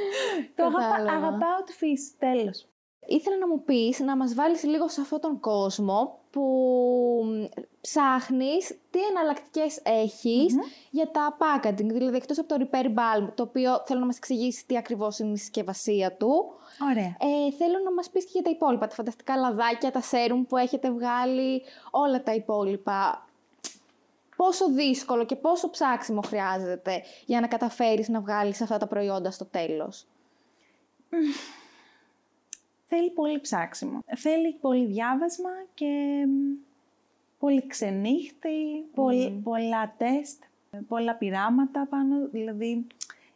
Το 0.56 0.64
αγαπάω 1.10 1.64
τη 1.66 1.72
φύση, 1.72 2.12
τέλος. 2.18 2.68
Ήθελα 3.08 3.38
να 3.38 3.48
μου 3.48 3.64
πεις, 3.64 4.00
να 4.00 4.16
μας 4.16 4.34
βάλεις 4.34 4.64
λίγο 4.64 4.88
σε 4.88 5.02
αυτόν 5.02 5.20
τον 5.20 5.40
κόσμο 5.40 6.20
που 6.30 6.46
ψάχνεις 7.82 8.80
τι 8.90 9.00
εναλλακτικές 9.10 9.82
για 10.90 11.12
τα 11.12 11.38
packaging. 11.40 11.86
Δηλαδή, 11.86 12.16
εκτός 12.16 12.40
από 12.40 12.48
το 12.48 12.56
repair 12.60 12.86
bulb, 12.86 13.28
το 13.36 13.44
οποίο 13.44 13.82
θέλω 13.86 14.00
να 14.00 14.06
μας 14.06 14.18
εξηγήσεις 14.18 14.66
τι 14.66 14.78
ακριβώς 14.78 15.20
είναι 15.20 15.32
η 15.32 15.38
συσκευασία 15.38 16.14
του. 16.14 16.54
Ωραία. 16.92 17.18
Ε, 17.20 17.52
θέλω 17.58 17.80
να 17.84 17.94
μας 17.94 18.10
πεις 18.10 18.24
και 18.24 18.32
για 18.34 18.42
τα 18.42 18.50
υπόλοιπα, 18.50 18.88
τα 18.88 18.96
φανταστικά 18.96 19.36
λαδάκια, 19.36 19.92
τα 19.92 20.02
serum 20.02 20.46
που 20.48 20.58
έχετε 20.58 20.92
βγάλει, 20.92 21.62
όλα 21.92 22.24
τα 22.24 22.34
υπόλοιπα 22.34 23.28
πόσο 24.36 24.72
δύσκολο 24.72 25.26
και 25.26 25.36
πόσο 25.36 25.70
ψάξιμο 25.70 26.22
χρειάζεται 26.22 27.02
για 27.26 27.40
να 27.40 27.48
καταφέρεις 27.48 28.10
να 28.10 28.20
βγάλεις 28.20 28.62
αυτά 28.62 28.78
τα 28.78 28.88
προϊόντα 28.88 29.32
στο 29.32 29.46
τέλος. 29.46 30.06
Θέλει 32.86 33.10
πολύ 33.10 33.40
ψάξιμο. 33.40 34.04
Θέλει 34.16 34.54
πολύ 34.62 34.86
διάβασμα 34.86 35.50
και 35.74 36.24
πολύ 37.40 37.68
ξενύχτη, 37.68 38.86
πολλά 39.44 39.94
τεστ, 39.98 40.44
πολλά 40.88 41.16
πειράματα 41.16 41.88
πάνω, 41.90 42.28
δηλαδή 42.32 42.88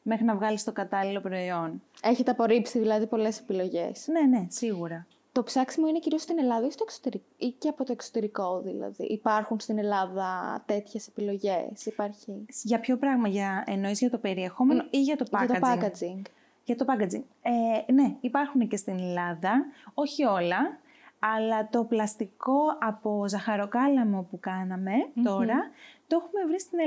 μέχρι 0.02 0.26
να 0.26 0.36
βγάλεις 0.36 0.64
το 0.64 0.72
κατάλληλο 0.72 1.22
προϊόν. 1.22 1.82
Έχετε 2.02 2.32
απορρίψει 2.32 2.80
δηλαδή 2.80 3.08
πολλές 3.08 3.40
επιλογές. 3.40 4.08
Ναι, 4.08 4.22
ναι, 4.22 4.46
σίγουρα. 4.50 5.08
Το 5.32 5.44
ψάξιμο 5.44 5.88
είναι 5.88 6.00
κυρίως 6.00 6.22
στην 6.22 6.40
Ελλάδα 6.40 6.68
ή, 6.68 6.72
στο 6.72 6.84
εξωτερικό, 6.88 7.26
ή 7.38 7.50
και 7.50 7.68
από 7.68 7.84
το 7.84 7.92
εξωτερικό 7.92 8.62
δηλαδή. 8.62 9.04
Υπάρχουν 9.04 9.60
στην 9.60 9.78
Ελλάδα 9.78 10.62
τέτοιες 10.66 11.08
επιλογές, 11.08 11.86
υπάρχει; 11.86 12.46
Για 12.64 12.80
ποιο 12.80 12.98
πράγμα, 12.98 13.28
για, 13.28 13.64
εννοείς 13.68 14.00
για 14.00 14.10
το 14.10 14.18
περιεχόμενο 14.18 14.84
ή 14.90 15.02
για 15.02 15.16
το 15.16 15.26
packaging. 15.32 15.48
Για 15.48 15.60
το 15.60 15.68
packaging; 15.68 16.22
Για 16.64 16.76
το 16.76 16.86
packaging. 16.88 17.24
Ε, 17.42 17.92
ναι, 17.92 18.16
υπάρχουν 18.20 18.68
και 18.68 18.78
στην 18.78 19.00
Ελλάδα, 19.00 19.66
όχι 19.94 20.24
όλα, 20.24 20.80
αλλά 21.20 21.70
το 21.70 21.84
πλαστικό 21.84 22.60
από 22.80 23.26
ζαχαροκάλαμο 23.28 24.28
που 24.30 24.40
καναμε 24.40 24.94
τώρα, 25.24 25.70
το 26.08 26.16
έχουμε 26.16 26.46
βρει 26.48 26.60
στην 26.60 26.80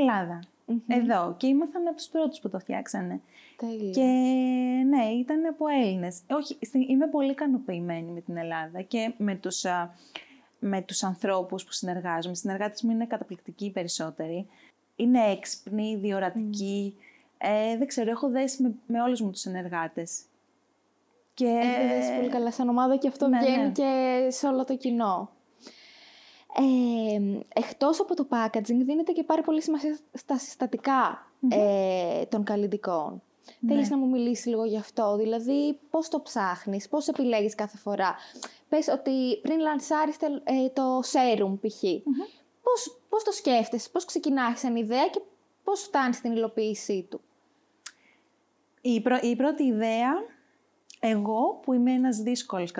ελλαδα 0.86 1.14
Εδώ. 1.14 1.34
Και 1.36 1.46
ήμασταν 1.46 1.86
από 1.86 1.96
τους 1.96 2.06
πρώτους 2.06 2.40
που 2.40 2.48
το 2.48 2.58
φτιάξανε. 2.58 3.20
Και 3.92 4.02
ναι, 4.88 5.04
ήταν 5.04 5.46
από 5.46 5.66
Έλληνες. 5.66 6.20
Όχι, 6.30 6.58
είμαι 6.88 7.06
πολύ 7.06 7.30
ικανοποιημένη 7.30 8.10
με 8.12 8.20
την 8.20 8.36
Ελλάδα 8.36 8.82
και 8.82 9.12
με 9.16 9.34
τους, 9.34 9.64
με 10.58 10.82
τους 10.82 11.02
ανθρώπους 11.02 11.64
που 11.64 11.72
συνεργάζομαι. 11.72 12.34
Οι 12.34 12.38
συνεργάτες 12.38 12.82
μου 12.82 12.90
είναι 12.90 13.06
καταπληκτικοί 13.06 13.64
οι 13.64 13.70
περισσότεροι. 13.70 14.46
Είναι 14.96 15.20
έξυπνοι, 15.30 15.96
διορατικοί. 15.96 16.96
Ε, 17.38 17.76
δεν 17.76 17.86
ξέρω, 17.86 18.10
έχω 18.10 18.28
δέσει 18.28 18.62
με, 18.62 18.74
με 18.86 19.02
όλους 19.02 19.20
μου 19.20 19.30
τους 19.30 19.40
συνεργάτες. 19.40 20.22
Και... 21.34 21.46
Έχετε 21.46 21.94
δέσει 21.94 22.16
πολύ 22.16 22.28
καλά 22.28 22.52
σαν 22.52 22.68
ομάδα 22.68 22.96
και 22.96 23.08
αυτό 23.08 23.28
ναι, 23.28 23.38
βγαίνει 23.38 23.62
ναι. 23.62 23.70
και 23.70 24.26
σε 24.30 24.46
όλο 24.46 24.64
το 24.64 24.76
κοινό. 24.76 25.30
Ε, 26.54 27.40
εκτός 27.54 28.00
από 28.00 28.14
το 28.14 28.26
packaging 28.30 28.84
δίνεται 28.84 29.12
και 29.12 29.22
πάρα 29.22 29.42
πολύ 29.42 29.62
σημασία 29.62 29.98
στα 30.12 30.38
συστατικα 30.38 31.26
ε, 31.48 32.24
των 32.24 32.44
καλλιτικών. 32.44 33.22
Ναι. 33.60 33.72
Θέλεις 33.72 33.90
να 33.90 33.96
μου 33.96 34.08
μιλήσεις 34.08 34.46
λίγο 34.46 34.64
γι' 34.64 34.76
αυτό, 34.76 35.16
δηλαδή 35.16 35.78
πώς 35.90 36.08
το 36.08 36.20
ψάχνεις, 36.20 36.88
πώς 36.88 37.08
επιλέγεις 37.08 37.54
κάθε 37.54 37.76
φορά. 37.76 38.16
Πες 38.68 38.88
ότι 38.88 39.40
πριν 39.42 39.58
λανσάρεις 39.58 40.16
ε, 40.16 40.68
το 40.72 40.98
serum 40.98 41.58
π.χ. 41.60 41.82
Πώς, 42.62 43.00
πώς 43.08 43.22
το 43.24 43.32
σκέφτεσαι, 43.32 43.88
πώς 43.92 44.04
ξεκινάς 44.04 44.64
ένα 44.64 44.78
ιδέα 44.78 45.08
και 45.08 45.20
πώς 45.64 45.80
φτάνεις 45.82 46.16
στην 46.16 46.32
υλοποίησή 46.32 47.06
του; 47.10 47.20
Η, 48.80 49.02
η 49.22 49.36
πρώτη 49.36 49.62
ιδέα, 49.62 50.12
εγώ 51.04 51.60
που 51.62 51.72
είμαι 51.72 51.92
ένας 51.92 52.16
δύσκολος 52.16 52.72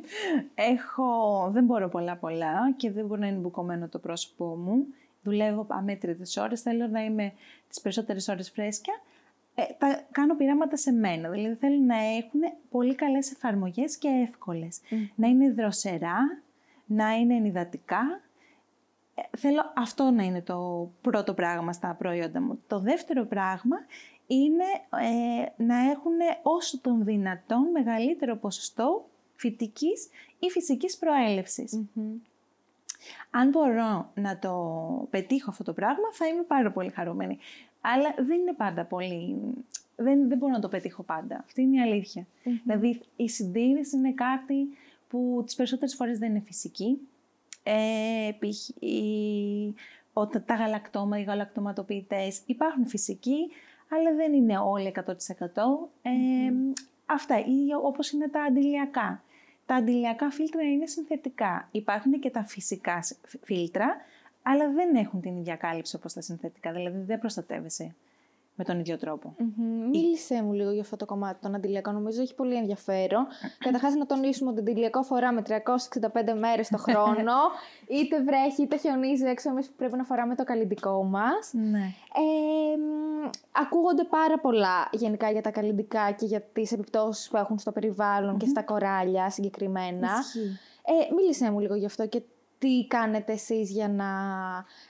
έχω, 0.72 1.48
δεν 1.52 1.64
μπορώ 1.64 1.88
πολλά 1.88 2.16
πολλά 2.16 2.72
και 2.76 2.90
δεν 2.90 3.06
μπορεί 3.06 3.20
να 3.20 3.26
είναι 3.26 3.38
μπουκωμένο 3.38 3.88
το 3.88 3.98
πρόσωπό 3.98 4.44
μου. 4.44 4.86
Δουλεύω 5.22 5.66
αμέτρητες 5.68 6.36
ώρες, 6.36 6.60
θέλω 6.60 6.86
να 6.86 7.04
είμαι 7.04 7.32
τις 7.68 7.80
περισσότερες 7.80 8.28
ώρες 8.28 8.50
φρέσκια 8.50 8.94
ε, 9.54 9.62
τα 9.78 10.00
κάνω 10.10 10.36
πειράματα 10.36 10.76
σε 10.76 10.92
μένα. 10.92 11.28
Δηλαδή 11.28 11.54
θέλω 11.54 11.84
να 11.84 11.96
έχουν 11.96 12.40
πολύ 12.70 12.94
καλές 12.94 13.32
εφαρμογές 13.32 13.96
και 13.96 14.08
εύκολες. 14.08 14.80
Να 15.14 15.28
είναι 15.28 15.52
δροσερά, 15.52 16.42
να 16.86 17.12
είναι 17.12 17.34
ενυδατικά. 17.34 18.20
Ε, 19.14 19.22
θέλω 19.38 19.72
αυτό 19.76 20.10
να 20.10 20.22
είναι 20.22 20.42
το 20.42 20.90
πρώτο 21.00 21.34
πράγμα 21.34 21.72
στα 21.72 21.94
προϊόντα 21.98 22.40
μου. 22.40 22.58
Το 22.66 22.78
δεύτερο 22.78 23.24
πράγμα 23.24 23.76
είναι 24.30 24.64
ε, 24.90 25.62
να 25.64 25.90
έχουν 25.90 26.18
όσο 26.42 26.80
τον 26.80 27.04
δυνατόν 27.04 27.70
μεγαλύτερο 27.72 28.36
ποσοστό 28.36 29.08
φυτικής 29.34 30.08
ή 30.38 30.50
φυσικής 30.50 30.98
Αν 33.30 33.48
μπορώ 33.48 34.10
να 34.14 34.38
το 34.38 35.06
πετύχω 35.10 35.50
αυτό 35.50 35.64
το 35.64 35.72
πράγμα, 35.72 36.12
θα 36.12 36.26
είμαι 36.26 36.42
πάρα 36.42 36.72
πολύ 36.72 36.90
χαρούμενη. 36.90 37.38
Αλλά 37.80 38.14
δεν 38.16 38.40
είναι 38.40 38.52
πάντα 38.52 38.84
πολύ... 38.84 39.36
Δεν, 39.96 40.28
δεν 40.28 40.38
μπορώ 40.38 40.52
να 40.52 40.60
το 40.60 40.68
πετύχω 40.68 41.02
πάντα. 41.02 41.40
Αυτή 41.44 41.62
είναι 41.62 41.76
η 41.76 41.80
αλήθεια. 41.80 42.26
Δηλαδή, 42.64 43.00
η 43.16 43.28
συντήρηση 43.28 43.96
είναι 43.96 44.12
κάτι 44.12 44.68
που 45.08 45.42
τις 45.46 45.54
περισσότερες 45.54 45.94
φορές 45.94 46.18
δεν 46.18 46.30
είναι 46.30 46.42
φυσική. 46.46 46.98
Ε, 47.62 48.30
τα 50.46 50.54
γαλακτόμα, 50.54 51.18
οι 51.18 51.22
γαλακτοματοποιητές 51.22 52.42
υπάρχουν 52.46 52.86
φυσικοί, 52.86 53.50
αλλά 53.90 54.14
δεν 54.14 54.32
είναι 54.32 54.58
όλοι 54.58 54.92
100%. 54.96 55.10
Ε, 56.02 56.10
αυτά, 57.06 57.38
ή 57.38 57.74
όπως 57.82 58.10
είναι 58.10 58.28
τα 58.28 58.42
αντιλιακά. 58.42 59.22
τα 59.66 59.74
αντιλιακά 59.74 60.30
φίλτρα 60.30 60.62
είναι 60.62 60.86
συνθετικά. 60.86 61.68
Υπάρχουν 61.70 62.20
και 62.20 62.30
τα 62.30 62.44
φυσικά 62.44 63.02
φίλτρα, 63.44 63.96
αλλά 64.42 64.70
δεν 64.70 64.94
έχουν 64.96 65.20
την 65.20 65.36
ίδια 65.36 65.56
κάλυψη 65.56 65.96
όπως 65.96 66.12
τα 66.12 66.20
συνθετικά, 66.20 66.72
δηλαδή 66.72 66.98
δεν 67.06 67.18
προστατεύεσαι 67.18 67.94
με 68.54 68.64
τον 68.64 68.78
ίδιο 68.78 68.96
τρόπο. 68.96 69.34
Mm-hmm. 69.38 69.88
Μίλησέ 69.90 70.42
μου 70.42 70.52
λίγο 70.52 70.70
για 70.70 70.80
αυτό 70.80 70.96
το 70.96 71.06
κομμάτι 71.06 71.40
των 71.40 71.54
αντιλιακών. 71.54 71.94
Νομίζω 71.94 72.20
έχει 72.22 72.34
πολύ 72.34 72.54
ενδιαφέρον. 72.54 73.26
Καταρχάς, 73.64 73.94
να 73.94 74.06
τονίσουμε 74.06 74.50
ότι 74.50 74.60
αντιλιακό 74.60 75.02
φοράμε 75.02 75.42
365 75.48 75.52
μέρες 76.38 76.68
το 76.68 76.78
χρόνο. 76.78 77.34
είτε 77.98 78.22
βρέχει 78.22 78.62
είτε 78.62 78.76
χιονίζει 78.76 79.24
έξω, 79.24 79.50
εμείς 79.50 79.70
πρέπει 79.76 79.96
να 79.96 80.04
φοράμε 80.04 80.34
το 80.34 80.44
καλλιντικό 80.44 81.04
μας. 81.04 81.50
Ναι. 81.52 81.92
Ε, 82.14 82.78
ακούγονται 83.52 84.04
πάρα 84.04 84.38
πολλά 84.38 84.88
γενικά 84.92 85.30
για 85.30 85.42
τα 85.42 85.50
καλλιντικά 85.50 86.10
και 86.10 86.26
για 86.26 86.40
τις 86.40 86.72
επιπτώσεις 86.72 87.28
που 87.28 87.36
έχουν 87.36 87.58
στο 87.58 87.72
περιβαλλον 87.72 88.38
και 88.38 88.46
στα 88.46 88.62
κοράλια 88.62 89.30
συγκεκριμένα. 89.30 90.10
Ε, 90.82 91.14
μίλησέ 91.14 91.50
μου 91.50 91.60
λίγο 91.60 91.74
γι' 91.74 91.86
αυτό 91.86 92.06
και 92.06 92.22
τι 92.60 92.86
κάνετε 92.88 93.32
εσείς 93.32 93.70
για 93.70 93.88
να 93.88 94.06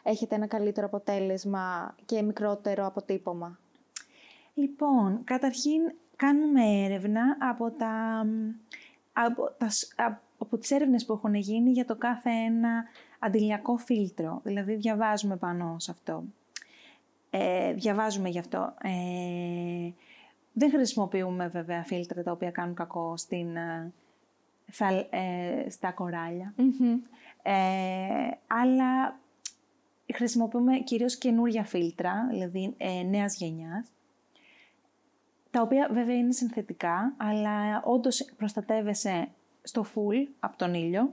έχετε 0.02 0.34
ένα 0.34 0.46
καλύτερο 0.46 0.86
αποτέλεσμα 0.86 1.94
και 2.04 2.22
μικρότερο 2.22 2.86
αποτύπωμα; 2.86 3.58
Λοιπόν, 4.54 5.24
καταρχήν 5.24 5.80
κάνουμε 6.16 6.62
έρευνα 6.84 7.36
από, 7.50 7.70
τα, 7.70 8.24
από, 9.12 9.50
τα, 9.58 9.68
από 10.38 10.58
τις 10.58 10.70
έρευνες 10.70 11.04
που 11.04 11.12
έχουν 11.12 11.34
γίνει 11.34 11.70
για 11.70 11.84
το 11.84 11.96
κάθε 11.96 12.30
ένα 12.30 12.84
αντιλιακό 13.18 13.76
φίλτρο. 13.76 14.40
Δηλαδή 14.44 14.74
διαβάζουμε 14.74 15.36
πάνω 15.36 15.76
σε 15.78 15.90
αυτό. 15.90 16.24
Ε, 17.30 17.72
διαβάζουμε 17.72 18.28
γι' 18.28 18.38
αυτό. 18.38 18.74
Ε, 18.82 19.90
δεν 20.52 20.70
χρησιμοποιούμε 20.70 21.48
βέβαια 21.48 21.84
φίλτρα 21.84 22.22
τα 22.22 22.32
οποία 22.32 22.50
κάνουν 22.50 22.74
κακό 22.74 23.16
στην, 23.16 23.56
ε, 24.78 25.06
ε 25.10 25.70
στα 25.70 25.92
κοραλια 25.92 26.54
ε, 27.42 27.52
αλλά 28.46 29.20
χρησιμοποιούμε 30.14 30.78
κυρίως 30.78 31.16
καινούρια 31.16 31.64
φίλτρα, 31.64 32.26
δηλαδή 32.30 32.74
ε, 32.76 33.02
νέας 33.02 33.36
γενιάς, 33.36 33.88
τα 35.50 35.62
οποία 35.62 35.88
βέβαια 35.92 36.16
είναι 36.16 36.32
συνθετικά, 36.32 37.14
αλλά 37.16 37.82
όντως 37.84 38.24
προστατεύεσαι 38.36 39.28
στο 39.62 39.86
full 39.94 40.26
από 40.40 40.56
τον 40.56 40.74
ιλιο 40.74 41.12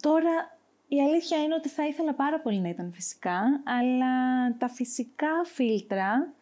Τώρα, 0.00 0.58
η 0.88 1.02
αλήθεια 1.02 1.42
είναι 1.42 1.54
ότι 1.54 1.68
θα 1.68 1.86
ήθελα 1.86 2.14
πάρα 2.14 2.40
πολύ 2.40 2.60
να 2.60 2.68
ήταν 2.68 2.92
φυσικά, 2.92 3.40
αλλά 3.64 4.12
τα 4.58 4.68
φυσικά 4.68 5.44
φίλτρα, 5.44 6.32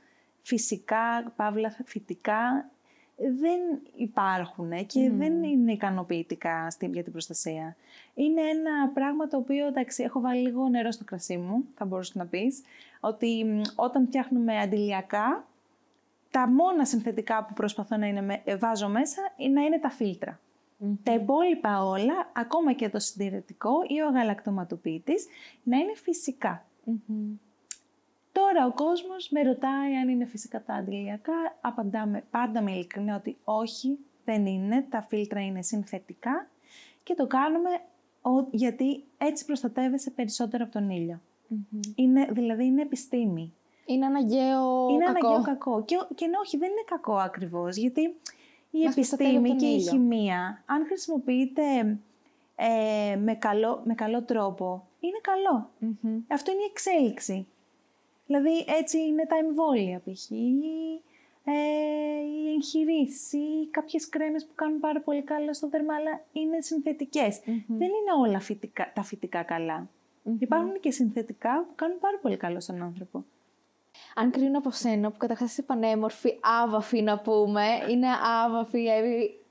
φυσικά, 0.42 1.32
παύλα, 1.36 1.76
φυτικά, 1.84 2.70
δεν 3.16 3.60
υπάρχουν 3.94 4.86
και 4.86 5.10
δεν 5.10 5.42
είναι 5.42 5.72
ικανοποιητικά 5.72 6.66
για 6.80 7.02
την 7.02 7.12
προστασία. 7.12 7.76
Είναι 8.14 8.40
ένα 8.40 8.88
πράγμα 8.94 9.26
το 9.26 9.36
οποίο, 9.36 9.66
εντάξει, 9.66 10.02
έχω 10.02 10.20
βάλει 10.20 10.40
λίγο 10.40 10.68
νερό 10.68 10.90
στο 10.90 11.04
κρασί 11.04 11.36
μου, 11.36 11.64
θα 11.74 11.84
μπορούσες 11.84 12.14
να 12.14 12.26
πεις, 12.26 12.62
ότι 13.00 13.60
όταν 13.74 14.06
φτιάχνουμε 14.06 14.58
αντιλιακά, 14.58 15.46
τα 16.30 16.48
μόνα 16.48 16.84
συνθετικά 16.84 17.44
που 17.44 17.54
προσπαθώ 17.54 17.96
να 17.96 18.06
είναι, 18.06 18.42
ε, 18.44 18.56
βάζω 18.56 18.88
μέσα 18.88 19.20
να 19.52 19.62
είναι 19.62 19.78
τα 19.78 19.90
φιλτρα 19.90 20.40
Τα 21.02 21.14
υπόλοιπα 21.14 21.84
όλα, 21.84 22.30
ακόμα 22.32 22.72
και 22.72 22.88
το 22.88 22.98
συντηρητικό 22.98 23.72
ή 23.88 24.00
ο 24.00 24.10
γαλακτοματοποιητής, 24.10 25.26
να 25.62 25.76
είναι 25.76 25.92
Τώρα 28.34 28.66
ο 28.66 28.72
κόσμος 28.72 29.28
με 29.28 29.42
ρωτάει 29.42 29.96
αν 29.96 30.08
είναι 30.08 30.24
φυσικά 30.24 30.62
τα 30.62 30.74
αντιλιακά. 30.74 31.56
Απαντάμε 31.60 32.24
πάντα 32.30 32.62
με 32.62 32.72
ειλικρινή 32.72 33.10
ότι 33.10 33.36
όχι, 33.44 33.98
δεν 34.24 34.46
είναι. 34.46 34.86
Τα 34.88 35.02
φίλτρα 35.02 35.40
είναι 35.40 35.62
συνθετικά 35.62 36.48
και 37.02 37.14
το 37.14 37.26
κάνουμε 37.26 37.70
γιατί 38.50 39.04
έτσι 39.18 39.44
προστατεύεσαι 39.44 40.10
περισσότερο 40.10 40.64
από 40.64 40.72
τον 40.72 40.90
ήλιο. 40.90 41.20
Είναι, 41.94 42.28
δηλαδή 42.30 42.64
είναι 42.64 42.82
επιστήμη. 42.82 43.54
Είναι 43.86 44.06
αναγκαίο 44.06 44.88
είναι 44.90 45.04
κακό. 45.04 45.26
αναγκαίο 45.26 45.42
κακό. 45.42 45.84
Και, 45.84 45.96
και 46.14 46.26
όχι, 46.40 46.56
δεν 46.56 46.70
είναι 46.70 46.84
κακό 46.84 47.16
ακριβώς, 47.16 47.76
γιατί 47.76 48.14
η 48.70 48.84
επιστήμη 48.84 49.56
και 49.56 49.66
η 49.66 49.80
χημεία, 49.80 50.62
αν 50.66 50.86
χρησιμοποιείται 50.86 51.98
ε, 52.56 53.16
με, 53.16 53.34
καλό, 53.34 53.82
με 53.84 53.94
καλό 53.94 54.22
τρόπο, 54.22 54.86
είναι 55.00 55.20
Αυτό 56.28 56.52
είναι 56.52 56.62
η 56.62 56.68
εξέλιξη. 56.70 57.46
Δηλαδή 58.26 58.64
έτσι 58.78 58.98
είναι 58.98 59.26
τα 59.26 59.36
εμβόλια 59.36 59.98
π.χ. 60.04 60.30
Ε, 61.46 61.52
οι 62.20 62.52
εγχειρήσεις, 62.54 63.68
κάποιες 63.70 64.08
κρέμες 64.08 64.44
που 64.44 64.52
κάνουν 64.54 64.80
πάρα 64.80 65.00
πολύ 65.00 65.22
καλά 65.22 65.54
στο 65.54 65.68
δέρμα, 65.68 65.94
αλλά 65.94 66.20
είναι 66.32 66.58
Δεν 67.66 67.88
είναι 67.88 68.12
όλα 68.26 68.40
φυτικά, 68.40 68.92
τα 68.94 69.02
φυτικά 69.02 69.42
καλά. 69.42 69.88
Υπάρχουν 70.38 70.80
και 70.80 70.90
συνθετικά 70.90 71.64
που 71.68 71.74
κάνουν 71.74 71.98
πάρα 71.98 72.18
πολύ 72.22 72.36
καλό 72.36 72.60
στον 72.60 72.82
άνθρωπο. 72.82 73.24
Αν 74.14 74.30
κρίνω 74.30 74.58
από 74.58 74.70
σένα, 74.70 75.10
που 75.10 75.16
καταρχάς 75.16 75.50
είσαι 75.50 75.62
πανέμορφη, 75.62 76.38
άβαφη 76.62 77.02
να 77.02 77.18
πούμε, 77.18 77.64
είναι 77.90 78.06
άβαφη, 78.44 78.88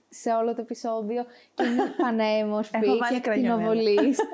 σε 0.09 0.31
όλο 0.31 0.55
το 0.55 0.61
επεισόδιο 0.61 1.25
και 1.53 1.63
είναι 1.63 1.93
πανέμορφη 2.01 2.79
και 2.79 3.15
ακτινοβολής. 3.15 4.19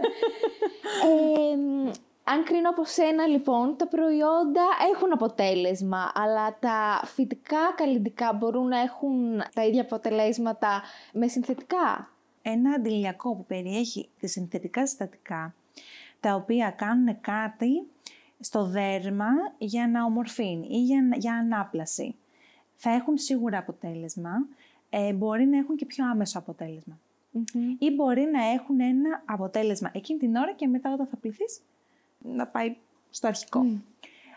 ε, 1.05 1.91
αν 2.31 2.43
κρίνω 2.43 2.69
από 2.69 2.85
σένα 2.85 3.27
λοιπόν, 3.27 3.77
τα 3.77 3.87
προϊόντα 3.87 4.63
έχουν 4.93 5.11
αποτέλεσμα, 5.11 6.11
αλλά 6.13 6.57
τα 6.59 7.01
φυτικά 7.05 7.73
καλλιντικά 7.75 8.33
μπορούν 8.33 8.67
να 8.67 8.79
έχουν 8.79 9.41
τα 9.53 9.65
ίδια 9.65 9.81
αποτελέσματα 9.81 10.81
με 11.13 11.27
συνθετικά; 11.27 12.11
Ένα 12.41 12.73
αντιλιακό 12.73 13.35
που 13.35 13.45
περιέχει 13.45 14.09
τα 14.21 14.27
συνθετικά 14.27 14.87
συστατικά, 14.87 15.55
τα 16.19 16.35
οποία 16.35 16.71
κάνουν 16.71 17.21
κάτι 17.21 17.87
στο 18.39 18.65
δέρμα 18.65 19.29
για 19.57 19.87
να 19.87 20.03
ομορφύνει 20.03 20.67
ή 20.69 20.83
για, 20.83 21.09
για 21.15 21.33
ανάπλαση, 21.33 22.15
θα 22.75 22.89
έχουν 22.89 23.17
σίγουρα 23.17 23.57
αποτέλεσμα, 23.57 24.31
ε, 24.89 25.13
μπορεί 25.13 25.45
να 25.45 25.57
έχουν 25.57 25.75
και 25.75 25.85
πιο 25.85 26.09
άμεσο 26.09 26.43
Ή 27.79 27.91
μπορεί 27.95 28.29
να 28.31 28.43
έχουν 28.49 28.79
ένα 28.79 29.23
αποτέλεσμα 29.25 29.91
εκείνη 29.93 30.19
την 30.19 30.35
ώρα 30.35 30.53
και 30.53 30.67
μετά 30.67 30.93
όταν 30.93 31.07
θα 31.07 31.17
πληθείς 31.17 31.61
να 32.19 32.47
πάει 32.47 32.75
στο 33.09 33.27
αρχικό. 33.27 33.65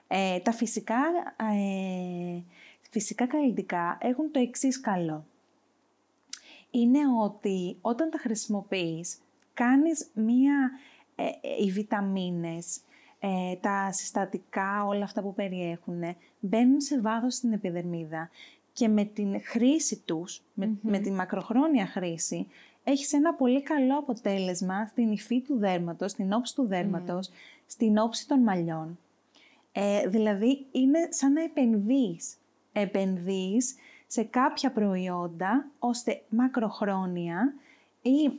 Ε, 0.09 0.39
τα 0.39 0.53
φυσικά, 0.53 1.01
ε, 1.37 2.41
φυσικά 2.91 3.27
καλλιτικά 3.27 3.99
έχουν 4.01 4.31
το 4.31 4.39
εξής 4.39 4.81
καλό. 4.81 5.25
Είναι 6.71 6.99
ότι 7.23 7.77
όταν 7.81 8.11
τα 8.11 8.19
χρησιμοποιείς, 8.19 9.19
κάνεις 9.55 10.11
μία... 10.15 10.71
Ε, 11.17 11.25
οι 11.65 11.71
βιταμίνες, 11.71 12.81
τα 13.61 13.93
συστατικά, 13.93 14.85
όλα 14.85 15.05
αυτά 15.05 15.23
που 15.23 15.35
περιέχουν, 15.35 16.03
μπαίνουν 16.41 16.81
σε 16.81 17.01
βάθος 17.01 17.35
στην 17.35 17.53
επιδερμίδα 17.53 18.31
και 18.73 18.89
με 18.89 19.05
την 19.05 19.43
χρήση 19.45 20.03
τους, 20.05 20.43
με, 20.55 20.71
με 20.83 20.99
τη 20.99 21.11
μακροχρόνια 21.11 21.87
χρήση, 21.87 22.47
έχεις 22.85 23.13
ένα 23.13 23.35
πολύ 23.35 23.63
καλό 23.63 23.99
αποτέλεσμα 23.99 24.87
στην 24.87 25.13
υφή 25.13 25.41
του 25.41 25.59
δέρματος, 25.59 26.11
στην 26.11 26.33
όψη 26.33 26.55
του 26.55 26.67
δέρματος, 26.67 27.31
στην 27.67 27.99
όψη 27.99 28.29
των 28.29 28.41
μαλλιών. 28.41 28.99
Ε, 29.73 30.09
δηλαδή, 30.09 30.67
είναι 30.73 31.09
σαν 31.11 31.33
να 31.33 31.43
επενδύεις. 31.43 32.37
Επενδύεις 32.73 33.75
σε 34.07 34.23
κάποια 34.23 34.73
προϊόντα, 34.73 35.67
ώστε 35.79 36.23
μακροχρόνια 36.29 37.55
ή 38.03 38.31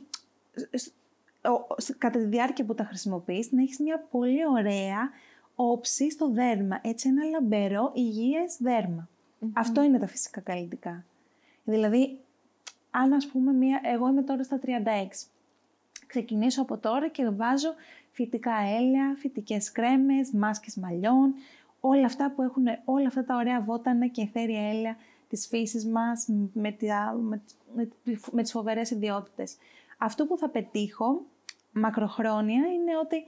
κατά 1.98 2.18
τη 2.18 2.24
διάρκεια 2.24 2.64
που 2.64 2.74
τα 2.74 2.84
χρησιμοποιείς, 2.84 3.52
να 3.52 3.62
έχεις 3.62 3.78
μια 3.78 4.06
πολύ 4.10 4.46
ωραία 4.46 5.10
όψη 5.54 6.10
στο 6.10 6.28
δέρμα. 6.30 6.80
Έτσι, 6.82 7.08
ένα 7.08 7.24
λαμπερό, 7.24 7.92
υγιές 7.94 8.58
Αυτό 9.52 9.82
είναι 9.82 9.98
τα 9.98 10.06
φυσικά 10.06 10.40
καλλιτικά. 10.40 11.04
Δηλαδή, 11.64 12.18
αν 12.90 13.12
ας 13.12 13.26
πούμε, 13.26 13.52
μια, 13.52 13.80
εγώ 13.82 14.08
είμαι 14.08 14.22
τώρα 14.22 14.42
στα 14.42 14.60
36, 14.66 15.28
ξεκινήσω 16.06 16.62
από 16.62 16.76
τώρα 16.76 17.08
και 17.08 17.28
βάζω 17.28 17.74
φυτικά 18.14 18.54
έλαια, 18.78 19.14
φυτικές 19.18 19.72
κρέμες, 19.72 20.30
μάσκες 20.32 20.76
μαλλιών, 20.76 21.34
όλα 21.80 22.04
αυτά 22.04 22.32
που 22.34 22.42
έχουν 22.42 22.64
όλα 22.84 23.06
αυτά 23.06 23.24
τα 23.24 23.36
ωραία 23.36 23.60
βότανα 23.60 24.06
και 24.06 24.22
εθέρια 24.22 24.68
έλαια 24.68 24.96
της 25.28 25.46
φύσης 25.46 25.86
μας 25.86 26.26
με, 26.52 26.70
τη, 26.70 26.86
με, 27.22 27.42
με, 27.74 27.88
με 28.32 28.42
τις 28.42 28.50
φοβερές 28.50 28.90
ιδιότητες. 28.90 29.56
Αυτό 29.98 30.26
που 30.26 30.38
θα 30.38 30.48
πετύχω 30.48 31.22
μακροχρόνια 31.72 32.66
είναι 32.66 32.96
ότι 33.02 33.24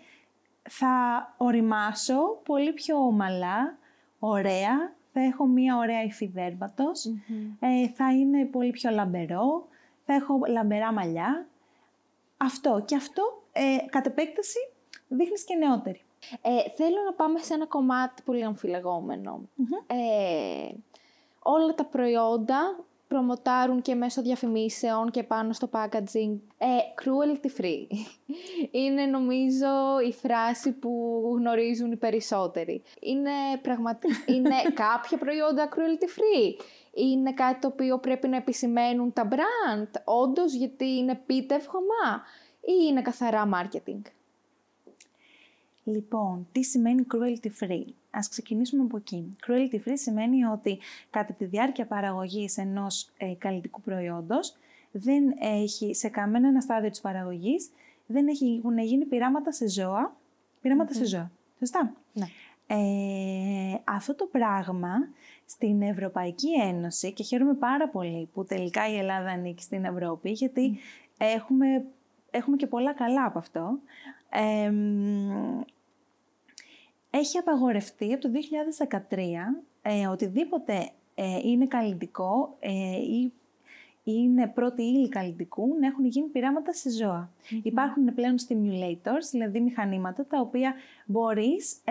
θα 0.68 0.94
οριμάσω 1.36 2.40
πολύ 2.44 2.72
πιο 2.72 2.96
ομαλά, 2.96 3.78
ωραία, 4.18 4.94
θα 5.12 5.20
έχω 5.20 5.46
μία 5.46 5.76
ωραία 5.76 6.02
υφή 6.02 6.32
ε, 7.60 7.88
θα 7.88 8.12
είναι 8.12 8.44
πολύ 8.44 8.70
πιο 8.70 8.90
λαμπερό, 8.90 9.68
θα 10.04 10.14
έχω 10.14 10.40
λαμπερά 10.48 10.92
μαλλιά. 10.92 11.46
Αυτό 12.36 12.82
και 12.86 12.96
αυτό 12.96 13.42
ε, 13.52 13.76
κατ' 13.90 14.06
επέκταση 14.06 14.58
δείχνεις 15.08 15.44
και 15.44 15.54
νεότερη. 15.54 16.00
Ε, 16.42 16.70
θέλω 16.70 16.96
να 17.04 17.12
πάμε 17.12 17.38
σε 17.38 17.54
ένα 17.54 17.66
κομμάτι 17.66 18.22
πολύ 18.22 18.42
Ε, 19.86 20.74
όλα 21.42 21.74
τα 21.74 21.84
προϊόντα 21.84 22.84
προμοτάρουν 23.08 23.82
και 23.82 23.94
μέσω 23.94 24.22
διαφημίσεων 24.22 25.10
και 25.10 25.22
πάνω 25.22 25.52
στο 25.52 25.68
packaging 25.72 26.38
ε, 26.58 26.76
cruelty 27.02 27.60
free. 27.60 27.86
Είναι 28.84 29.06
νομίζω 29.06 30.00
η 30.08 30.12
φράση 30.12 30.72
που 30.72 31.22
γνωρίζουν 31.38 31.92
οι 31.92 31.96
περισσότεροι. 31.96 32.82
Είναι, 33.00 33.30
πραγματι... 33.62 34.08
είναι 34.34 34.54
κάποια 34.74 35.18
προϊόντα 35.18 35.68
cruelty 35.68 36.04
free. 36.04 36.64
Είναι 36.94 37.32
κάτι 37.32 37.60
το 37.60 37.66
οποίο 37.66 37.98
πρέπει 37.98 38.28
να 38.28 38.36
επισημαίνουν 38.36 39.12
τα 39.12 39.28
brand, 39.30 39.88
όντως 40.04 40.52
γιατί 40.54 40.96
είναι 40.96 41.20
πίτευγμα 41.26 42.24
ή 42.60 42.86
είναι 42.88 43.02
καθαρά 43.02 43.48
marketing. 43.54 44.00
Λοιπόν, 45.88 46.46
τι 46.52 46.62
σημαίνει 46.62 47.06
cruelty 47.12 47.48
free; 47.60 47.84
Ας 48.10 48.28
ξεκινήσουμε 48.28 48.82
από 48.82 48.96
εκεί. 48.96 49.36
Cruelty 49.46 49.88
free 49.88 49.92
σημαίνει 49.94 50.44
ότι 50.44 50.78
κατά 51.10 51.32
τη 51.32 51.44
διάρκεια 51.44 51.86
παραγωγής 51.86 52.58
ενός 52.58 53.10
ε, 53.16 53.34
καλλιτικού 53.38 53.80
προϊόντος 53.80 54.56
δεν 54.90 55.34
έχει 55.40 55.94
σε 55.94 56.08
κανένα 56.08 56.48
ένα 56.48 56.60
στάδιο 56.60 56.90
της 56.90 57.00
παραγωγής 57.00 57.70
δεν 58.06 58.26
έχουν 58.28 58.78
γίνει 58.78 59.04
πειράματα 59.04 59.52
σε 59.52 59.68
ζώα. 59.68 60.16
σε 60.88 61.04
ζώα. 61.04 61.30
Σωστά. 61.58 61.92
Ναι. 62.12 62.26
Ε, 62.66 63.80
αυτό 63.84 64.14
το 64.14 64.24
πράγμα 64.26 64.92
στην 65.46 65.82
Ευρωπαϊκή 65.82 66.52
Ένωση 66.60 67.12
και 67.12 67.22
χαίρομαι 67.22 67.54
πάρα 67.54 67.88
πολύ 67.88 68.28
που 68.32 68.44
τελικά 68.44 68.88
η 68.88 68.98
Ελλάδα 68.98 69.30
ανήκει 69.30 69.62
στην 69.62 69.84
Ευρώπη 69.84 70.30
γιατί 70.30 70.78
έχουμε, 71.18 71.84
έχουμε 72.30 72.56
και 72.56 72.66
πολλά 72.66 72.92
καλά 72.92 73.24
από 73.24 73.38
αυτό. 73.38 73.78
Ε, 74.30 74.72
έχει 77.18 77.38
απαγορευτεί 77.38 78.12
από 78.12 78.22
το 78.22 78.28
2013 78.88 79.18
ε, 79.82 80.06
οτιδήποτε 80.06 80.90
ε, 81.14 81.38
είναι 81.42 81.66
καλλιτικό 81.66 82.56
ε, 82.60 82.96
ή 82.96 83.32
είναι 84.04 84.46
πρώτη 84.46 84.82
ύλη 84.82 85.08
καλλιτικού 85.08 85.76
να 85.80 85.86
έχουν 85.86 86.06
γίνει 86.06 86.26
πειράματα 86.26 86.72
σε 86.72 86.90
ζώα. 86.90 87.30
Υπάρχουν 87.62 88.14
πλέον 88.14 88.34
stimulators, 88.48 89.28
δηλαδή 89.30 89.60
μηχανήματα 89.60 90.26
τα 90.26 90.40
οποία 90.40 90.74
μπορείς 91.06 91.82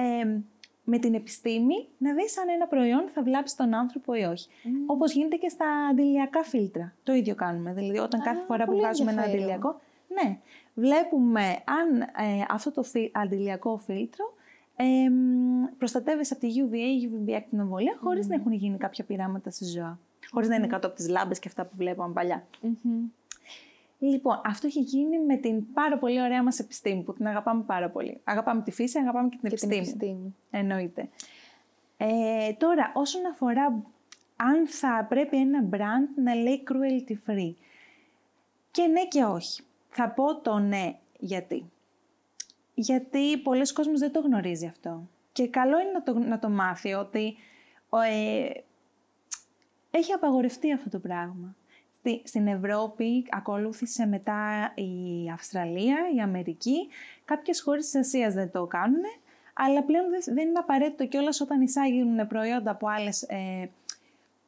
με 0.83 0.97
την 0.99 1.13
επιστήμη 1.13 1.87
να 1.97 2.13
δεις 2.13 2.39
αν 2.39 2.49
ένα 2.49 2.67
προϊόν 2.67 3.09
θα 3.09 3.23
βλάψει 3.23 3.57
τον 3.57 3.73
άνθρωπο 3.73 4.13
ή 4.13 4.23
όχι. 4.23 4.47
Mm. 4.49 4.67
Όπως 4.85 5.13
γίνεται 5.13 5.35
και 5.35 5.49
στα 5.49 5.87
αντιλιακά 5.91 6.43
φίλτρα. 6.43 6.93
Το 7.03 7.13
ίδιο 7.13 7.35
κάνουμε. 7.35 7.73
Δηλαδή 7.73 7.97
όταν 7.97 8.21
κάθε 8.21 8.43
φορά 8.47 8.65
που 8.65 8.77
βγάζουμε 8.77 9.11
ένα 9.11 9.21
αντιλιακό, 9.21 9.79
ναι, 10.07 10.37
βλέπουμε 10.73 11.41
αν 11.65 12.05
αυτό 12.49 12.71
το 12.71 12.83
αντιλιακό 13.11 13.77
φίλτρο 13.77 14.34
ε, 14.75 14.85
προστατεύεσαι 15.77 16.33
από 16.33 16.47
τη 16.47 16.53
UVA, 16.57 17.07
UVB 17.07 17.31
ακτινοβολία, 17.33 17.97
χωρίς 18.01 18.27
να 18.27 18.35
έχουν 18.35 18.53
γίνει 18.53 18.77
κάποια 18.77 19.03
πειράματα 19.03 19.49
σε 19.49 19.65
ζώα. 19.65 19.99
Χωρίς 20.31 20.49
να 20.49 20.55
είναι 20.55 20.67
κάτω 20.67 20.87
από 20.87 20.95
τις 20.95 21.09
λάμπες 21.09 21.39
και 21.39 21.47
αυτά 21.47 21.65
που 21.65 21.73
βλέπαμε 21.75 22.13
Λοιπόν, 23.99 24.41
αυτό 24.45 24.67
έχει 24.67 24.79
γίνει 24.79 25.19
με 25.19 25.35
την 25.35 25.73
πάρα 25.73 25.97
πολύ 25.97 26.21
ωραία 26.21 26.43
μας 26.43 26.59
επιστήμη, 26.59 27.03
που 27.03 27.13
την 27.13 27.27
αγαπάμε 27.27 27.63
πάρα 27.63 27.89
πολύ. 27.89 28.19
Αγαπάμε 28.23 28.61
τη 28.61 28.71
φύση, 28.71 28.99
αγαπάμε 28.99 29.29
και 29.29 29.37
την 29.37 29.49
και 29.49 29.55
επιστήμη. 29.55 29.73
Την 29.73 29.81
επιστήμη. 29.81 30.35
Εννοείται. 30.51 31.09
Ε, 31.97 32.53
τώρα, 32.53 32.91
όσον 32.95 33.25
αφορά 33.25 33.83
αν 34.35 34.67
θα 34.67 35.05
πρέπει 35.09 35.37
ένα 35.37 35.69
brand 35.71 36.23
να 36.23 36.35
λέει 36.35 36.63
cruelty 36.67 37.11
free. 37.11 37.53
Και 38.71 38.87
ναι 38.87 39.05
και 39.07 39.23
όχι. 39.23 39.61
Θα 39.89 40.09
πω 40.09 40.41
το 40.41 40.59
ναι 40.59 40.95
γιατί 41.19 41.65
γιατί 42.75 43.37
πολλοί 43.37 43.73
κόσμος 43.73 43.99
δεν 43.99 44.11
το 44.11 44.19
γνωρίζει 44.19 44.65
αυτό. 44.65 45.07
Και 45.31 45.47
καλό 45.47 45.79
είναι 45.79 45.91
να 45.91 46.03
το, 46.03 46.19
να 46.19 46.39
το 46.39 46.49
μάθει 46.49 46.93
ότι 46.93 47.35
ε, 48.09 48.49
έχει 49.91 50.11
απαγορευτεί 50.11 50.73
αυτό 50.73 50.89
το 50.89 50.99
πράγμα. 50.99 51.55
Στη, 51.95 52.21
στην 52.25 52.47
Ευρώπη 52.47 53.25
ακολούθησε 53.29 54.05
μετά 54.05 54.73
η 54.75 55.29
Αυστραλία, 55.33 55.97
η 56.15 56.19
Αμερική. 56.19 56.87
Κάποιες 57.25 57.61
χώρες 57.61 57.85
της 57.85 57.95
Ασίας 57.95 58.33
δεν 58.33 58.51
το 58.51 58.65
κάνουν, 58.65 59.03
αλλά 59.53 59.83
πλέον 59.83 60.05
δεν, 60.25 60.47
είναι 60.47 60.59
απαραίτητο 60.59 61.05
κιόλας 61.07 61.41
όταν 61.41 61.61
εισάγουν 61.61 62.27
προϊόντα 62.27 62.71
από 62.71 62.87
άλλες 62.87 63.21
ε, 63.21 63.69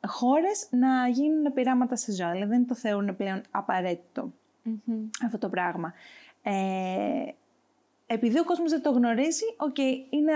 χώρες 0.08 0.68
να 0.72 1.08
γίνουν 1.08 1.54
πειράματα 1.54 1.96
σε 1.96 2.12
ζώα. 2.12 2.32
Δηλαδή 2.32 2.52
δεν 2.52 2.68
το 2.68 2.76
θεωρούν 2.76 3.16
πλέον 3.16 3.42
αυτό 5.26 5.38
το 5.38 5.50
πράγμα. 5.50 5.94
Ε, 6.44 7.32
επειδή 8.08 8.40
ο 8.40 8.44
κόσμος 8.44 8.72
δεν 8.72 8.82
το 8.82 8.92
γνωρίζει, 8.92 9.46
okay, 9.58 10.06
είναι, 10.10 10.32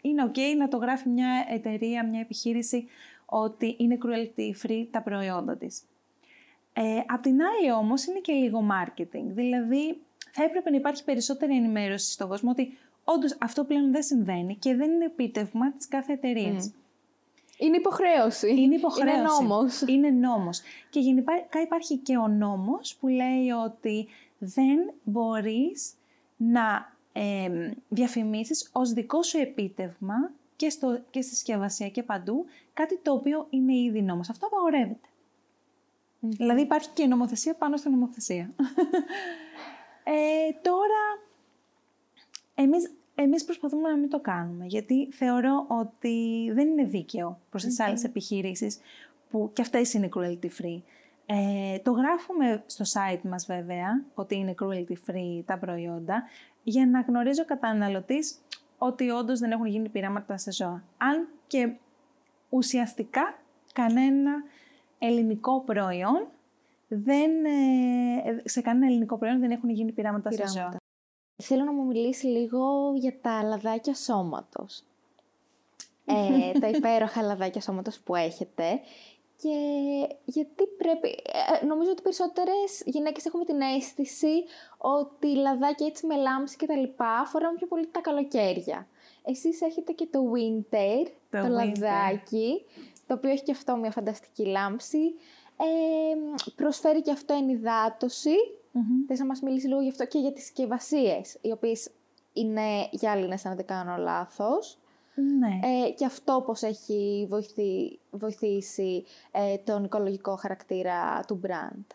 είναι 0.00 0.30
ok 0.34 0.38
να 0.58 0.68
το 0.68 0.76
γράφει 0.76 1.08
μια 1.08 1.46
εταιρεία, 1.50 2.06
μια 2.06 2.20
επιχείρηση 2.20 2.88
ότι 3.26 3.76
είναι 3.78 3.98
cruelty 4.04 4.66
free 4.66 4.86
τα 4.90 5.02
προϊόντα 5.02 5.56
της. 5.56 5.82
Ε, 6.72 7.02
απ' 7.06 7.22
την 7.22 7.38
άλλη 7.42 7.72
όμως 7.72 8.06
είναι 8.06 8.18
και 8.18 8.32
λίγο 8.32 8.66
marketing, 8.70 9.24
δηλαδή 9.24 9.98
θα 10.32 10.44
έπρεπε 10.44 10.70
να 10.70 10.76
υπάρχει 10.76 11.04
περισσότερη 11.04 11.56
ενημέρωση 11.56 12.12
στον 12.12 12.28
κόσμο 12.28 12.50
ότι 12.50 12.78
όντως 13.04 13.36
αυτό 13.40 13.64
πλέον 13.64 13.92
δεν 13.92 14.02
συμβαίνει 14.02 14.56
και 14.56 14.74
δεν 14.74 14.90
είναι 14.90 15.04
επίτευγμα 15.04 15.72
της 15.72 15.88
κάθε 15.88 16.12
εταιρείας. 16.12 16.70
Mm. 16.70 16.74
Είναι 17.58 17.76
υποχρέωση. 17.76 18.60
Είναι 18.60 18.74
υποχρέωση. 18.74 19.16
Είναι 19.18 19.22
νόμος. 19.22 19.80
Είναι 19.80 20.10
νόμος. 20.10 20.60
Και 20.90 21.00
γενικά 21.00 21.32
υπάρχει 21.62 21.96
και 21.96 22.16
ο 22.16 22.28
νόμος 22.28 22.96
που 23.00 23.08
λέει 23.08 23.50
ότι 23.64 24.08
δεν 24.38 24.92
μπορείς 25.02 25.92
να 26.36 26.95
ε, 27.18 27.70
διαφημίσεις 27.88 28.70
ως 28.72 28.92
δικό 28.92 29.22
σου 29.22 29.38
επίτευγμα 29.38 30.14
και, 30.56 30.70
στο, 30.70 31.00
και 31.10 31.22
στη 31.22 31.34
συσκευασία 31.34 31.88
και 31.88 32.02
παντού, 32.02 32.44
κάτι 32.72 32.98
το 32.98 33.12
οποίο 33.12 33.46
είναι 33.50 33.74
ήδη 33.74 34.02
νόμος. 34.02 34.30
Αυτό 34.30 34.48
Δηλαδή 36.20 36.60
υπάρχει 36.60 36.88
και 36.94 37.06
νομοθεσία 37.06 37.54
πάνω 37.54 37.76
στην 37.76 37.90
νομοθεσία. 37.90 38.50
ε, 40.04 40.52
τώρα, 40.62 41.02
εμείς, 42.54 42.92
εμείς 43.14 43.44
προσπαθούμε 43.44 43.88
να 43.88 43.96
μην 43.96 44.10
το 44.10 44.20
κάνουμε, 44.20 44.64
γιατί 44.66 45.12
θεωρώ 45.12 45.66
ότι 45.68 46.50
δεν 46.52 46.68
είναι 46.68 46.84
δίκαιο 46.84 47.40
προς 47.50 47.62
τις 47.62 47.80
άλλες 47.80 48.04
επιχειρήσεις, 48.04 48.78
που 49.30 49.50
και 49.52 49.62
αυτές 49.62 49.92
είναι 49.92 50.08
cruelty 50.16 50.48
free. 50.60 50.80
Ε, 51.26 51.78
το 51.78 51.90
γράφουμε 51.90 52.62
στο 52.66 52.84
site 52.84 53.22
μας 53.22 53.46
βέβαια, 53.46 54.04
ότι 54.14 54.34
είναι 54.34 54.54
cruelty 54.62 55.10
free 55.10 55.42
τα 55.44 55.58
προϊόντα, 55.58 56.24
για 56.68 56.86
να 56.86 57.00
γνωρίζει 57.00 57.40
ο 57.40 57.44
καταναλωτής 57.44 58.38
ότι 58.78 59.10
όντως 59.10 59.38
δεν 59.38 59.50
έχουν 59.50 59.66
γίνει 59.66 59.88
πειράματα 59.88 60.36
σε 60.36 60.52
ζώα. 60.52 60.82
Αν 60.96 61.28
και 61.46 61.72
ουσιαστικά 62.48 63.38
κανένα 63.72 64.32
ελληνικό 64.98 65.60
προϊόν 65.60 66.26
δεν, 66.88 67.30
ε, 67.44 68.48
σε 68.48 68.60
κανένα 68.60 68.86
ελληνικό 68.86 69.16
προϊόν 69.16 69.40
δεν 69.40 69.50
έχουν 69.50 69.70
γίνει 69.70 69.92
πειράματα, 69.92 70.28
πειράματα. 70.28 70.52
σε 70.52 70.58
ζώα. 70.58 70.76
Θέλω 71.42 71.64
να 71.64 71.72
μου 71.72 71.84
μιλήσει 71.84 72.26
λίγο 72.26 72.92
για 72.94 73.20
τα 73.20 73.42
λαδάκια 73.42 73.94
σώματος. 73.94 74.84
Ε, 76.04 76.58
τα 76.60 76.68
υπέροχα 76.68 77.22
λαδάκια 77.22 77.60
σώματος 77.60 78.00
που 78.00 78.14
έχετε 78.14 78.80
και 79.42 79.56
γιατί 80.24 80.66
πρέπει... 80.78 81.08
Ε, 81.08 81.66
νομίζω 81.66 81.90
ότι 81.90 82.02
περισσότερες 82.02 82.82
γυναίκες 82.84 83.24
έχουμε 83.24 83.44
την 83.44 83.60
αίσθηση 83.60 84.44
ότι 84.78 85.36
λαδάκια 85.36 85.86
έτσι 85.86 86.06
με 86.06 86.16
λάμψη 86.16 86.56
και 86.56 86.66
τα 86.66 86.76
λοιπά 86.76 87.24
φοράμε 87.26 87.56
πιο 87.56 87.66
πολύ 87.66 87.86
τα 87.86 88.00
καλοκαίρια. 88.00 88.88
Εσείς 89.24 89.60
έχετε 89.60 89.92
και 89.92 90.06
το 90.10 90.20
winter, 90.34 91.10
το, 91.30 91.46
λαδάκι, 91.48 92.64
το 93.06 93.14
οποίο 93.14 93.30
έχει 93.30 93.42
και 93.42 93.52
αυτό 93.52 93.76
μια 93.76 93.90
φανταστική 93.90 94.44
λάμψη. 94.44 95.14
Ε, 95.56 96.50
προσφέρει 96.56 97.02
και 97.02 97.10
αυτό 97.10 97.34
ενυδάτωση. 97.34 98.34
Mm-hmm. 98.74 99.06
Θες 99.06 99.18
να 99.18 99.26
μας 99.26 99.40
μιλήσεις 99.40 99.68
λίγο 99.68 99.80
γι' 99.80 99.88
αυτό 99.88 100.06
και 100.06 100.18
για 100.18 100.32
τις 100.32 100.42
συσκευασίες, 100.42 101.38
οι 101.40 101.52
οποίες 101.52 101.90
είναι 102.32 102.88
γυάλινες 102.90 103.44
αν 103.46 103.56
δεν 103.56 103.66
κάνω 103.66 103.96
λάθος. 103.96 104.78
Ναι. 105.38 105.58
Ε, 105.62 105.90
και 105.90 106.04
αυτό 106.04 106.42
πώς 106.46 106.62
έχει 106.62 107.26
βοηθεί, 107.28 107.98
βοηθήσει 108.10 109.04
ε, 109.32 109.56
τον 109.56 109.84
οικολογικό 109.84 110.36
χαρακτήρα 110.36 111.24
του 111.26 111.40
brand; 111.46 111.94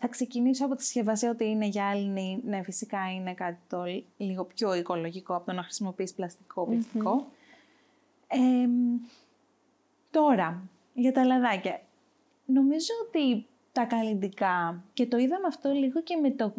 θα 0.00 0.08
ξεκινήσω 0.08 0.64
από 0.64 0.74
τη 0.74 0.82
συσκευασία 0.82 1.30
ότι 1.30 1.44
είναι 1.44 1.66
γυάλινη. 1.66 2.40
Ναι, 2.44 2.62
φυσικά 2.62 3.12
είναι 3.12 3.34
κάτι 3.34 3.58
το 3.68 3.82
λίγο 4.16 4.44
πιο 4.44 4.74
οικολογικό 4.74 5.34
από 5.34 5.46
το 5.46 5.52
να 5.52 5.62
χρησιμοποιείς 5.62 6.14
πλαστικό 6.14 6.68
τώρα, 10.10 10.62
για 10.94 11.12
τα 11.12 11.24
λαδάκια. 11.24 11.80
Νομίζω 12.46 12.92
ότι 13.06 13.46
τα 13.72 13.84
καλλιντικά 13.84 14.84
και 14.92 15.06
το 15.06 15.16
είδαμε 15.16 15.46
αυτό 15.46 15.70
λίγο 15.70 16.02
και 16.02 16.16
με, 16.16 16.30
το, 16.30 16.52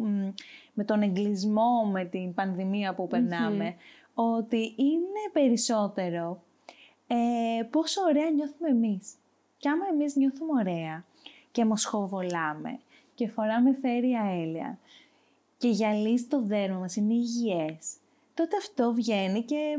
με 0.72 0.84
τον 0.84 1.02
εγκλισμό, 1.02 1.88
με 1.92 2.04
την 2.04 2.34
πανδημία 2.34 2.94
που 2.94 3.06
περναμε 3.08 3.74
ότι 4.14 4.74
είναι 4.76 5.30
περισσότερο 5.32 6.42
ε, 7.06 7.62
πόσο 7.62 8.00
ωραία 8.02 8.30
νιώθουμε 8.30 8.68
εμείς. 8.68 9.14
Και 9.56 9.68
άμα 9.68 9.84
εμείς 9.92 10.16
νιώθουμε 10.16 10.60
ωραία 10.60 11.04
και 11.50 11.64
μοσχοβολάμε 11.64 12.78
και 13.14 13.28
φοράμε 13.28 13.78
φέρια 13.80 14.22
έλαια 14.42 14.78
και 15.58 15.68
γυαλί 15.68 16.18
στο 16.18 16.42
δέρμα 16.42 16.78
μας 16.78 16.96
είναι 16.96 17.14
υγιές, 17.14 17.96
τότε 18.34 18.56
αυτό 18.56 18.92
βγαίνει 18.92 19.42
και 19.42 19.78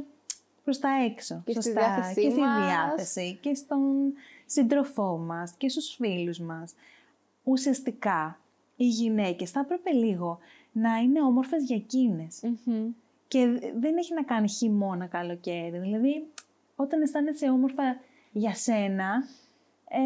προς 0.64 0.80
τα 0.80 0.90
έξω. 1.06 1.42
Και 1.46 1.52
στη 1.52 1.62
σωστά, 1.64 1.82
διάθεσή 1.82 2.22
και 2.22 2.30
στη 2.30 2.40
μας. 2.40 2.66
διάθεση 2.66 3.38
και 3.42 3.54
στον 3.54 4.14
σύντροφό 4.46 5.18
μας 5.18 5.54
και 5.58 5.70
στους 5.70 5.96
φίλους 5.96 6.40
μας. 6.40 6.74
Ουσιαστικά, 7.44 8.40
οι 8.76 8.88
γυναίκες 8.88 9.52
θα 9.52 9.60
έπρεπε 9.60 9.92
λίγο 9.92 10.40
να 10.72 10.98
είναι 10.98 11.22
όμορφες 11.22 11.64
για 11.64 11.76
εκείνες. 11.76 12.42
Μμμ. 12.66 12.92
Και 13.28 13.46
δεν 13.76 13.98
έχει 13.98 14.14
να 14.14 14.24
κάνει 14.24 14.50
χειμώνα 14.50 15.06
καλοκαίρι. 15.06 15.78
Δηλαδή, 15.78 16.28
όταν 16.76 17.02
αισθάνεσαι 17.02 17.50
όμορφα 17.50 17.84
για 18.32 18.56
σένα, 18.56 19.24
ε, 19.88 20.00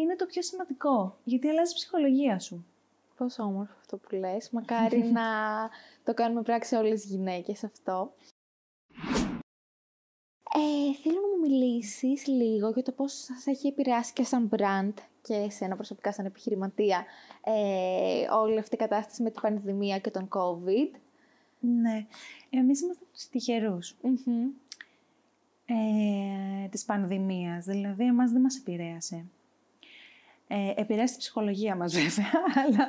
είναι 0.00 0.16
το 0.16 0.26
πιο 0.26 0.42
σημαντικό. 0.42 1.16
Γιατί 1.24 1.48
αλλάζει 1.48 1.72
η 1.72 1.74
ψυχολογία 1.74 2.38
σου. 2.38 2.66
Πόσο 3.16 3.42
όμορφο 3.42 3.74
αυτό 3.80 3.96
που 3.96 4.14
λες. 4.14 4.50
Μακάρι 4.50 5.02
να 5.18 5.22
το 6.04 6.14
κάνουμε 6.14 6.42
πράξη 6.42 6.74
όλες 6.74 7.04
οι 7.04 7.08
γυναίκες 7.08 7.64
αυτό. 7.64 8.12
Ε, 10.54 10.94
θέλω 11.02 11.20
να 11.20 11.28
μου 11.28 11.48
μιλήσεις 11.48 12.26
λίγο 12.26 12.70
για 12.70 12.82
το 12.82 12.92
πώς 12.92 13.12
σας 13.12 13.46
έχει 13.46 13.66
επηρεάσει 13.66 14.12
και 14.12 14.24
σαν 14.24 14.50
brand 14.56 14.92
και 15.22 15.34
εσένα 15.34 15.74
προσωπικά 15.74 16.12
σαν 16.12 16.24
επιχειρηματία 16.24 17.04
ε, 17.44 18.28
όλη 18.34 18.58
αυτή 18.58 18.74
η 18.74 18.78
κατάσταση 18.78 19.22
με 19.22 19.30
την 19.30 19.40
πανδημία 19.40 19.98
και 19.98 20.10
τον 20.10 20.28
COVID. 20.28 20.90
Ναι. 21.60 22.06
Εμείς 22.50 22.80
είμαστε 22.80 23.04
από 23.04 23.12
τους 23.12 23.28
τυχερούς 23.28 23.94
Μμμ. 24.02 24.48
ε, 25.66 26.68
της 26.68 26.84
πανδημίας. 26.84 27.64
Δηλαδή, 27.64 28.04
εμάς 28.04 28.30
δεν 28.30 28.40
μας 28.40 28.56
επηρέασε. 28.56 29.24
Ε, 30.48 30.72
επηρέασε 30.76 31.12
τη 31.14 31.18
ψυχολογία 31.18 31.76
μας 31.76 31.92
βέβαια, 31.98 32.30
αλλά 32.66 32.88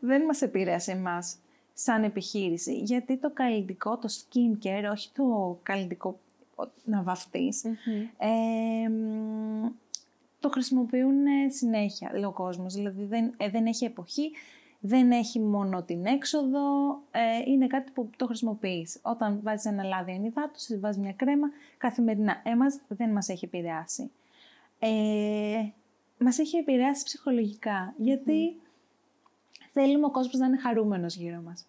δεν 0.00 0.22
μας 0.24 0.42
επηρέασε 0.42 0.92
εμάς 0.92 1.36
σαν 1.74 2.04
επιχείρηση. 2.04 2.78
Γιατί 2.78 3.16
το 3.16 3.30
καλλιτικό, 3.30 3.98
το 3.98 4.08
skincare, 4.08 4.88
όχι 4.92 5.10
το 5.14 5.58
καλλιτικό 5.62 6.18
ο- 6.56 6.64
να 6.84 7.02
βαφτείς, 7.02 7.62
Μμμ. 7.64 8.06
ε, 8.18 8.88
μ, 8.88 9.66
το 10.40 10.48
χρησιμοποιούν 10.48 11.26
ε, 11.26 11.48
συνέχεια 11.48 12.08
δηλαδή, 12.12 12.26
ο 12.26 12.32
κόσμος. 12.32 12.74
Δηλαδή 12.74 13.04
δεν, 13.04 13.34
ε, 13.36 13.50
δεν 13.50 13.66
έχει 13.66 13.84
εποχή, 13.84 14.30
δεν 14.80 15.10
έχει 15.10 15.40
μόνο 15.40 15.82
την 15.82 16.06
έξοδο, 16.06 16.92
ε, 17.10 17.50
είναι 17.50 17.66
κάτι 17.66 17.90
που 17.90 18.10
το 18.16 18.26
χρησιμοποιείς. 18.26 18.98
Όταν 19.02 19.40
βάζεις 19.42 19.64
ένα 19.64 19.84
λάδι 19.84 20.12
ενυδάτωσης, 20.12 20.80
βάζεις 20.80 21.02
μια 21.02 21.12
κρέμα, 21.12 21.48
καθημερινά. 21.78 22.40
Εμάς 22.44 22.80
δεν 22.88 23.10
μας 23.10 23.28
έχει 23.28 23.44
επηρεάσει. 23.44 24.10
Ε, 24.78 25.68
μας 26.18 26.38
έχει 26.38 26.56
επηρεάσει 26.56 27.04
ψυχολογικά, 27.04 27.94
γιατί 27.96 28.60
θέλουμε 29.72 30.06
ο 30.06 30.10
κόσμος 30.10 30.34
να 30.34 30.46
είναι 30.46 30.58
χαρούμενος 30.58 31.16
γύρω 31.16 31.40
μας. 31.44 31.66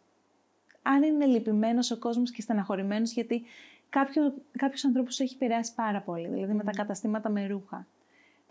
Αν 0.81 1.03
είναι 1.03 1.25
λυπημένος 1.25 1.91
ο 1.91 1.97
κόσμος 1.97 2.31
και 2.31 2.41
στεναχωρημένος, 2.41 3.11
γιατί 3.11 3.43
κάποιο, 3.89 4.33
κάποιους 4.57 4.85
ανθρώπους 4.85 5.19
έχει 5.19 5.33
επηρεάσει 5.33 5.73
πάρα 5.75 6.01
πολύ, 6.01 6.27
δηλαδή 6.27 6.53
με 6.53 6.63
τα 6.63 6.71
καταστήματα 6.71 7.29
με 7.29 7.47
ρούχα, 7.47 7.87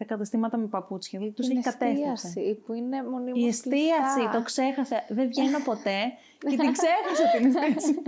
τα 0.01 0.07
καταστήματα 0.15 0.57
με 0.57 0.67
παπούτσια, 0.67 1.19
δηλαδή 1.19 1.37
τους 1.37 1.47
Την 1.47 1.57
έχει 1.57 1.65
κατέστρεψε. 1.71 2.27
εστίαση 2.27 2.55
που 2.67 2.73
είναι 2.73 3.03
μονίμως 3.05 3.39
Η 3.43 3.47
εστίαση, 3.47 4.15
κλειστά. 4.15 4.31
το 4.31 4.43
ξέχασα. 4.43 5.05
Δεν 5.09 5.27
βγαίνω 5.29 5.59
ποτέ 5.65 5.99
και 6.51 6.57
την 6.57 6.73
ξέχασα 6.73 7.37
την 7.37 7.47
εστίαση. 7.47 8.03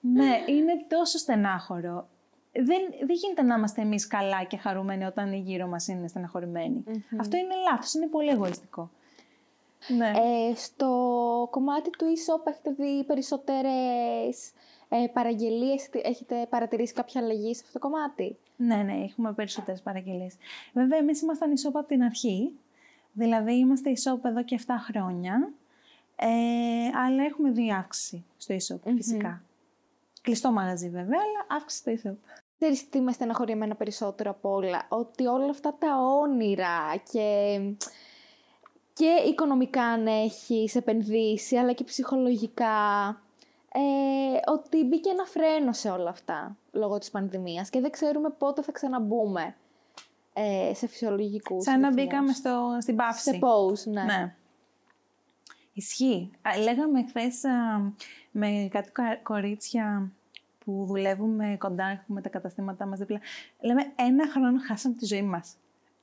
ναι, 0.00 0.42
είναι 0.46 0.72
τόσο 0.88 1.18
στενάχωρο. 1.18 2.08
Δεν, 2.52 2.80
δεν 3.06 3.16
γίνεται 3.22 3.42
να 3.42 3.54
είμαστε 3.54 3.80
εμείς 3.82 4.06
καλά 4.06 4.44
και 4.44 4.56
χαρούμενοι 4.56 5.04
όταν 5.04 5.32
οι 5.32 5.38
γύρω 5.38 5.66
μας 5.66 5.88
είναι 5.88 6.08
στεναχωρημένοι. 6.08 6.84
Μμμ. 6.86 7.20
Αυτό 7.20 7.36
είναι 7.36 7.54
λάθος, 7.70 7.94
είναι 7.94 8.06
πολύ 8.06 8.28
εγωιστικό. 8.28 8.90
Ναι. 9.96 10.06
Ε, 10.08 10.54
στο 10.54 10.88
κομμάτι 11.50 11.90
του 11.90 12.04
e-shop 12.04 12.46
έχετε 12.46 12.70
δει 12.70 13.04
περισσότερες 13.04 14.50
ε, 14.88 15.06
παραγγελίες, 15.12 15.88
τι- 15.88 16.00
έχετε 16.04 16.46
παρατηρήσει 16.50 16.92
κάποια 16.92 17.20
αλλαγή 17.20 17.54
σε 17.54 17.62
αυτό 17.66 17.78
το 17.78 17.88
κομμάτι; 17.88 18.36
Ναι, 18.62 18.76
ναι, 18.76 18.92
έχουμε 18.92 19.32
περισσότερες 19.32 19.80
παραγγελίες. 19.80 20.34
Βέβαια, 20.72 20.98
εμείς 20.98 21.20
ήμασταν 21.22 21.52
e-shop 21.52 21.72
από 21.74 21.86
την 21.86 22.02
αρχή. 22.02 22.52
Δηλαδή, 23.12 23.54
είμαστε 23.58 23.92
e-shop 23.96 24.24
εδώ 24.24 24.42
και 24.44 24.60
7 24.66 24.74
χρόνια. 24.78 25.52
Ε, 26.16 26.26
αλλά 26.98 27.24
έχουμε 27.24 27.50
δει 27.50 27.72
αύξηση 27.72 28.24
στο 28.36 28.54
e-shop, 28.54 28.80
Μμμ. 28.84 28.96
φυσικά. 28.96 29.42
Κλειστό 30.22 30.52
μαγαζί 30.52 30.88
βέβαια, 30.88 31.18
αλλά 31.18 31.60
αύξηση 31.60 31.80
στο 31.98 32.10
e-shop. 32.10 32.16
Ξέρεις 32.58 32.88
τι 32.88 33.00
με 33.00 33.12
στεναχωρεί 33.12 33.52
εμένα 33.52 33.74
περισσότερο 33.74 34.30
απ' 34.30 34.44
όλα, 34.44 34.86
ότι 34.88 35.26
όλα 35.26 35.50
αυτά 35.50 35.74
τα 35.78 35.96
όνειρα 36.20 36.96
και, 37.12 37.58
και 38.92 39.22
οικονομικά 39.28 39.82
αν 39.82 40.06
έχεις 40.06 40.74
επενδύσει, 40.74 41.56
αλλά 41.56 41.72
και 41.72 41.84
ψυχολογικά, 41.84 42.68
ε, 43.74 43.80
ότι 44.50 44.84
μπήκε 44.84 45.10
ένα 45.10 45.24
φρένο 45.24 45.72
σε 45.72 45.90
όλα 45.90 46.10
αυτά 46.10 46.56
λόγω 46.72 46.98
της 46.98 47.10
πανδημίας 47.10 47.70
και 47.70 47.80
δεν 47.80 47.90
ξέρουμε 47.90 48.30
πότε 48.30 48.62
θα 48.62 48.72
ξαναμπούμε 48.72 49.54
ε, 50.32 50.74
σε 50.74 50.86
φυσιολογικούς 50.86 51.64
Σαν 51.64 51.80
να 51.80 51.88
ρυθμούς. 51.88 52.04
μπήκαμε 52.04 52.32
στο, 52.32 52.76
στην 52.80 52.96
πάυση. 52.96 53.20
Σε 53.20 53.38
pause, 53.42 53.92
ναι. 53.92 54.02
Ναι. 54.02 54.34
Ισχύει. 55.72 56.30
Α, 56.42 56.58
Λέγαμε 56.62 57.04
χθες 57.08 57.40
με 58.30 58.68
κάτι 58.70 58.90
κα- 58.90 59.16
κορίτσια 59.22 60.10
που 60.64 60.84
δουλεύουμε 60.86 61.56
κοντά, 61.58 61.86
έχουμε 61.86 62.20
τα 62.20 62.28
καταστήματά 62.28 62.86
μας 62.86 62.98
δίπλα. 62.98 63.20
Λέμε 63.60 63.92
ένα 63.96 64.26
χρόνο 64.28 64.58
χάσαμε 64.66 64.94
τη 64.94 65.04
ζωή 65.06 65.22
μας. 65.22 65.54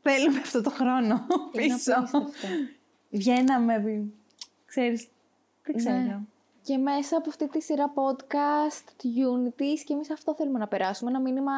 Θέλουμε 0.02 0.40
αυτό 0.40 0.62
το 0.62 0.70
χρόνο 0.70 1.26
Είναι 1.52 1.76
πίσω. 1.76 1.94
απίστευτο. 1.96 2.28
Βγαίναμε, 3.10 3.78
βι- 3.80 4.14
ξέρεις, 4.66 5.08
δεν 5.64 5.76
ξέρω. 5.76 5.96
Ναι. 5.98 6.20
Και 6.68 6.78
μέσα 6.78 7.18
από 7.18 7.30
αυτή 7.30 7.48
τη 7.48 7.62
σειρά 7.62 7.94
podcast 7.94 8.84
του 8.98 9.10
Unities 9.18 9.80
και 9.86 9.94
εμείς 9.94 10.12
αυτό 10.12 10.36
θέλουμε 10.36 10.60
να 10.60 10.68
περάσουμε, 10.68 11.10
ένα 11.10 11.20
μήνυμα 11.20 11.54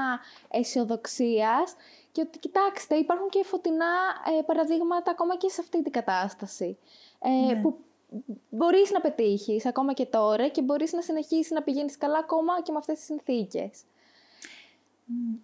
αισιοδοξίας 0.49 1.75
και 2.11 2.21
ότι 2.21 2.39
κοιτάξτε 2.39 2.95
υπάρχουν 2.95 3.29
και 3.29 3.43
φωτεινά 3.43 3.85
ε, 4.39 4.41
παραδείγματα 4.41 5.11
ακόμα 5.11 5.37
και 5.37 5.49
σε 5.49 5.61
αυτή 5.61 5.83
την 5.83 5.91
κατάσταση. 5.91 6.77
Ε, 7.19 7.29
Ναι. 7.29 7.61
Που 7.61 7.77
μπορείς 8.49 8.91
να 8.91 9.01
πετύχεις 9.01 9.65
ακόμα 9.65 9.93
και 9.93 10.05
τώρα 10.05 10.47
και 10.47 10.61
μπορείς 10.61 10.93
να 10.93 11.01
συνεχίσεις 11.01 11.51
να 11.51 11.61
πηγαίνεις 11.61 11.97
καλά 11.97 12.17
ακόμα 12.17 12.61
και 12.61 12.71
με 12.71 12.77
αυτές 12.77 12.95
τις 12.95 13.05
συνθήκες. 13.05 13.81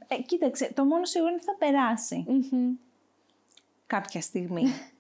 Ε, 0.08 0.22
κοίταξε, 0.22 0.72
το 0.76 0.86
μόνο 0.86 1.06
σίγουρο 1.06 1.32
είναι 1.32 1.42
ότι 1.42 1.52
θα 1.52 1.56
περάσει 1.66 2.26
Μμμ. 2.28 2.74
κάποια 3.88 4.22
στιγμή. 4.22 4.64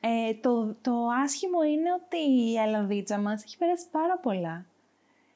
ε, 0.00 0.34
το, 0.34 0.76
το 0.80 0.92
άσχημο 1.24 1.62
είναι 1.62 1.92
ότι 1.92 2.52
η 2.52 2.60
αλαβίτσα 2.60 3.18
μας 3.18 3.42
έχει 3.42 3.58
περάσει 3.58 3.84
πάρα 3.90 4.18
πολλά. 4.18 4.64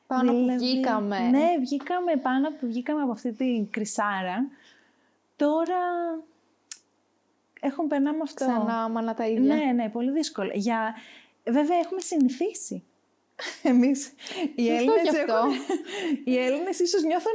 Πάνω 0.07 0.33
που 0.33 0.38
Δηλαδή, 0.38 0.64
βγήκαμε. 0.64 1.18
Ναι, 1.18 1.55
βγήκαμε 1.61 2.16
πάνω 2.16 2.51
που 2.51 2.66
βγήκαμε 2.66 3.03
από 3.03 3.12
αυτή 3.12 3.33
την 3.33 3.70
κρυσάρα. 3.70 4.49
Τώρα 5.37 5.79
έχουν 7.61 7.87
περνάμε 7.87 8.18
αυτό. 8.22 8.44
Ξανά 8.44 8.88
μάνα 8.88 9.14
τα 9.14 9.27
ίδια. 9.27 9.55
Ναι, 9.55 9.72
ναι, 9.72 9.88
πολύ 9.88 10.11
δύσκολο. 10.11 10.51
Για... 10.55 10.94
Βέβαια 11.44 11.79
έχουμε 11.79 12.01
συνηθίσει. 12.01 12.83
Εμείς 13.62 14.12
οι 14.55 14.66
Σωστό 14.66 14.75
Έλληνες, 14.75 15.03
κι 15.03 15.09
αυτό. 15.09 15.33
έχουν... 15.33 15.53
οι 16.25 16.38
Έλληνες 16.38 16.79
ίσως 16.79 17.03
νιώθουν 17.03 17.33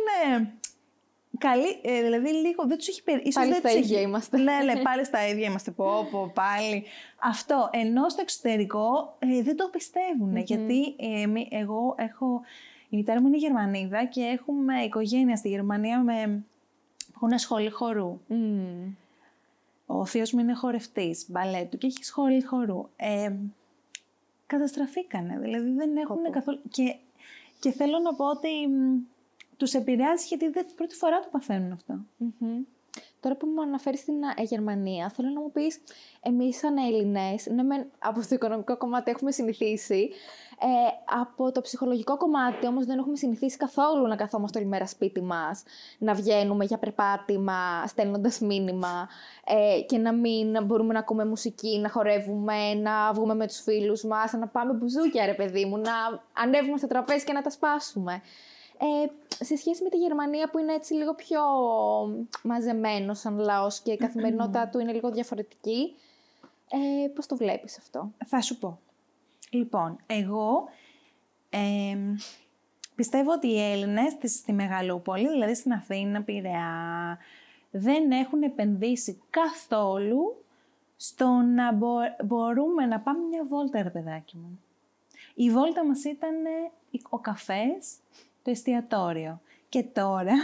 καλή, 1.41 1.79
ε, 1.81 2.01
δηλαδή 2.01 2.29
λίγο, 2.29 2.63
δεν 2.67 2.77
τους 2.77 2.87
έχει 2.87 3.03
περί... 3.03 3.19
ίσως 3.19 3.33
Πάλι 3.33 3.51
δεν 3.51 3.59
στα 3.59 3.69
τους 3.69 3.77
ίδια 3.79 3.97
έχει- 3.97 4.07
είμαστε. 4.07 4.37
Ναι, 4.37 4.57
ναι, 4.65 4.81
πάλι 4.87 5.05
στα 5.05 5.27
ίδια 5.27 5.47
είμαστε, 5.47 5.71
πω, 5.71 6.07
πω, 6.11 6.31
πάλι. 6.33 6.83
Αυτό, 7.19 7.69
ενώ 7.71 8.09
στο 8.09 8.21
εξωτερικό 8.21 9.15
ε, 9.19 9.41
δεν 9.41 9.55
το 9.55 9.67
πιστευουν 9.71 10.37
γιατί 10.37 10.95
ε, 10.97 11.21
εμεί- 11.21 11.47
εγώ 11.51 11.95
έχω, 11.97 12.41
η 12.89 12.95
μητέρα 12.95 13.21
μου 13.21 13.27
είναι 13.27 13.37
Γερμανίδα 13.37 14.05
και 14.05 14.21
έχουμε 14.21 14.79
οικογένεια 14.83 15.35
στη 15.35 15.49
Γερμανία 15.49 15.99
με, 15.99 16.43
που 17.13 17.25
έχουν 17.25 17.37
σχολή 17.39 17.69
χορού. 17.69 18.19
Μμμ. 18.27 18.93
Ο 19.85 20.05
θείος 20.05 20.31
μου 20.31 20.39
είναι 20.39 20.53
χορευτής 20.53 21.25
μπαλέτου 21.29 21.77
και 21.77 21.87
έχει 21.87 22.03
σχολή 22.05 22.43
χορού. 22.43 22.89
Ε, 22.95 23.31
καταστραφήκανε, 24.47 25.37
δηλαδή 25.41 25.69
δεν 25.71 25.97
έχουν 25.97 26.15
Πω, 26.15 26.21
πω. 26.25 26.29
καθόλου... 26.31 26.59
Και, 26.69 26.95
και 27.59 27.71
θέλω 27.71 27.99
να 27.99 28.13
πω 28.13 28.25
ότι 28.29 28.47
μ, 28.67 28.97
τους 29.61 29.73
επηρεάζει 29.73 30.25
γιατί 30.27 30.49
δεν 30.49 30.65
πρώτη 30.75 30.95
φορά 30.95 31.19
το 31.19 31.27
παθαίνουν 31.31 31.71
αυτό. 31.71 32.05
Μμμ. 32.17 32.63
Τώρα 33.19 33.35
που 33.35 33.47
μου 33.47 33.61
αναφέρεις 33.61 33.99
στην 33.99 34.23
ε, 34.23 34.43
Γερμανία, 34.43 35.09
θέλω 35.09 35.29
να 35.29 35.39
μου 35.41 35.51
πεις, 35.51 35.79
εμείς 36.21 36.57
σαν 36.57 36.77
Έλληνες, 36.77 37.47
ναι 37.47 37.63
μεν 37.63 37.91
από 37.99 38.19
το 38.19 38.27
οικονομικό 38.29 38.77
κομμάτι 38.77 39.11
έχουμε 39.11 39.31
συνηθίσει, 39.31 40.09
ε, 40.59 40.67
από 41.21 41.51
το 41.51 41.61
ψυχολογικό 41.61 42.17
κομμάτι 42.17 42.67
όμως 42.67 42.85
δεν 42.85 42.97
έχουμε 42.97 43.15
συνηθίσει 43.15 43.57
καθόλου 43.57 44.07
να 44.07 44.15
καθόμαστε 44.15 44.59
όλη 44.59 44.67
μέρα 44.67 44.87
σπίτι 44.87 45.21
μας, 45.21 45.63
να 45.97 46.13
βγαίνουμε 46.13 46.65
για 46.65 46.77
περπάτημα, 46.77 47.87
στέλνοντας 47.87 48.39
μήνυμα 48.39 49.09
ε, 49.45 49.81
και 49.81 49.97
να 49.97 50.13
μην 50.13 50.63
μπορούμε 50.63 50.93
να 50.93 50.99
ακούμε 50.99 51.25
μουσική, 51.25 51.79
να 51.79 51.89
χορεύουμε, 51.89 52.73
να 52.73 53.13
βγούμε 53.13 53.35
με 53.35 53.47
τους 53.47 53.61
φίλους 53.61 54.03
μας, 54.03 54.33
να 54.33 54.47
πάμε 54.47 54.73
μπουζούκια 54.73 55.25
ρε 55.25 55.33
παιδί 55.33 55.65
μου, 55.65 55.77
να 55.77 55.93
ανέβουμε 56.33 56.77
στο 56.77 56.87
τραπέζι 56.87 57.25
και 57.25 57.33
να 57.33 57.41
τα 57.41 57.49
σπάσουμε. 57.49 58.21
Ε, 58.83 59.07
σε 59.43 59.55
σχέση 59.55 59.83
με 59.83 59.89
τη 59.89 59.97
Γερμανία 59.97 60.49
που 60.49 60.57
είναι 60.57 60.73
έτσι 60.73 60.93
λίγο 60.93 61.15
πιο 61.15 61.41
μαζεμένος 62.43 63.19
σαν 63.19 63.37
λαός 63.39 63.79
και 63.79 63.91
η 63.91 63.97
καθημερινότητά 63.97 64.67
του 64.69 64.79
είναι 64.79 64.91
λίγο 64.93 65.11
διαφορετική, 65.11 65.95
ε, 67.03 67.07
πώς 67.07 67.25
το 67.25 67.35
βλέπεις 67.35 67.77
αυτό; 67.77 68.11
Θα 68.25 68.41
σου 68.41 68.57
πω. 68.57 68.79
Λοιπόν, 69.49 69.97
εγώ 70.05 70.69
εμ, 71.49 72.15
Πιστεύω 72.95 73.31
ότι 73.31 73.47
οι 73.47 73.71
Έλληνες 73.71 74.11
στη- 74.11 74.27
στη 74.27 74.53
Μεγαλούπολη, 74.53 75.29
δηλαδή 75.29 75.55
στην 75.55 75.73
Αθήνα, 75.73 76.21
Πειραιά, 76.23 77.17
δεν 77.71 78.11
έχουν 78.11 78.41
επενδύσει 78.43 79.21
καθόλου 79.29 80.43
στο 80.97 81.25
να 81.27 81.73
μπο- 81.73 82.15
μπορούμε 82.25 82.85
να 82.85 82.99
πάμε 82.99 83.19
μια 83.29 83.45
βόλτα, 83.49 83.81
ρε 83.81 83.89
παιδάκι 83.89 84.37
μου. 84.37 84.59
Η 85.33 85.49
βόλτα 85.51 85.85
μας 85.85 86.03
ήταν 86.03 86.45
ε, 86.45 86.71
ο 87.09 87.19
καφές, 87.19 87.95
το 88.43 88.51
εστιατόριο. 88.51 89.41
Και 89.69 89.83
τώρα 89.83 90.37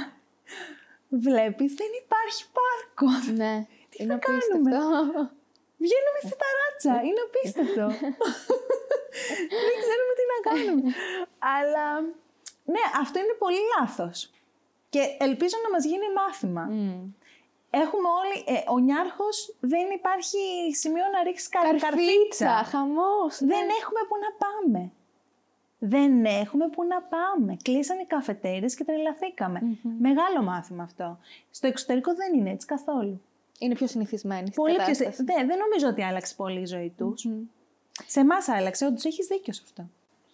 βλέπεις 1.26 1.74
δεν 1.74 1.88
υπάρχει 2.04 2.44
πάρκο. 2.58 3.12
Ναι, 3.36 3.54
είναι 3.98 4.14
θα 4.14 4.20
κάνουμε; 4.20 4.76
απίστευτο. 4.78 5.32
Βγαίνουμε 5.84 6.20
στη 6.26 6.36
ταράτσα. 6.44 6.94
Είναι 7.08 7.22
απίστευτο. 7.28 7.86
Δεν 9.66 9.76
ξέρουμε 9.84 10.14
τι 10.18 10.24
να 10.34 10.38
κάνουμε. 10.50 10.82
Αλλά 11.58 11.88
ναι, 12.74 12.84
αυτό 13.02 13.20
είναι 13.20 13.36
πολύ 13.44 13.62
λάθος. 13.80 14.32
Και 14.90 15.02
ελπίζω 15.20 15.56
να 15.64 15.70
μας 15.70 15.84
γίνει 15.86 16.08
μάθημα. 16.20 16.64
Μμ. 16.72 17.04
Έχουμε 17.70 18.10
όλοι... 18.22 18.38
ε, 18.58 18.64
ο 18.76 18.78
Νιάρχος 18.80 19.56
δεν 19.60 19.86
υπάρχει 20.00 20.40
σημείο 20.82 21.06
να 21.14 21.24
ρίξεις 21.24 21.50
κα, 21.50 21.60
Καρφίτσα, 21.60 21.88
καρφίτσα. 21.90 22.52
χαμός. 22.72 23.34
Δεν 23.52 23.66
έχουμε 23.80 24.02
που 24.08 24.16
να 24.26 24.30
πάμε. 24.44 24.92
Δεν 25.80 26.26
έχουμε 26.26 26.68
που 26.68 26.84
να 26.84 27.02
πάμε. 27.02 27.58
Κλείσανε 27.64 28.02
οι 28.02 28.06
καφετέρες 28.06 28.76
και 28.76 28.84
τρελαθηκαμε 28.84 29.62
Μεγάλο 30.00 30.42
μάθημα 30.44 30.84
αυτό. 30.84 31.18
Στο 31.52 31.68
εξωτερικό 31.68 32.14
δεν 32.16 32.40
είναι 32.40 32.50
έτσι 32.50 32.68
καθόλου. 32.68 33.22
Είναι 33.60 33.74
πιο 33.74 33.88
συνηθισμένη 33.88 34.42
στην 34.48 34.54
Πολύ 34.54 34.76
πιο... 34.76 34.86
κατάσταση. 34.86 35.24
Ναι, 35.24 35.46
δεν 35.46 35.58
νομίζω 35.58 35.88
ότι 35.88 36.04
άλλαξε 36.04 36.36
πολύ 36.36 36.60
η 36.60 36.66
ζωή 36.66 36.94
τους. 36.98 37.28
Σε 38.06 38.20
εμάς 38.20 38.48
άλλαξε, 38.48 38.86
όντως 38.86 39.06
έχεις 39.06 39.28
δίκιο 39.28 39.54
σε 39.54 39.62
αυτό. 39.66 39.90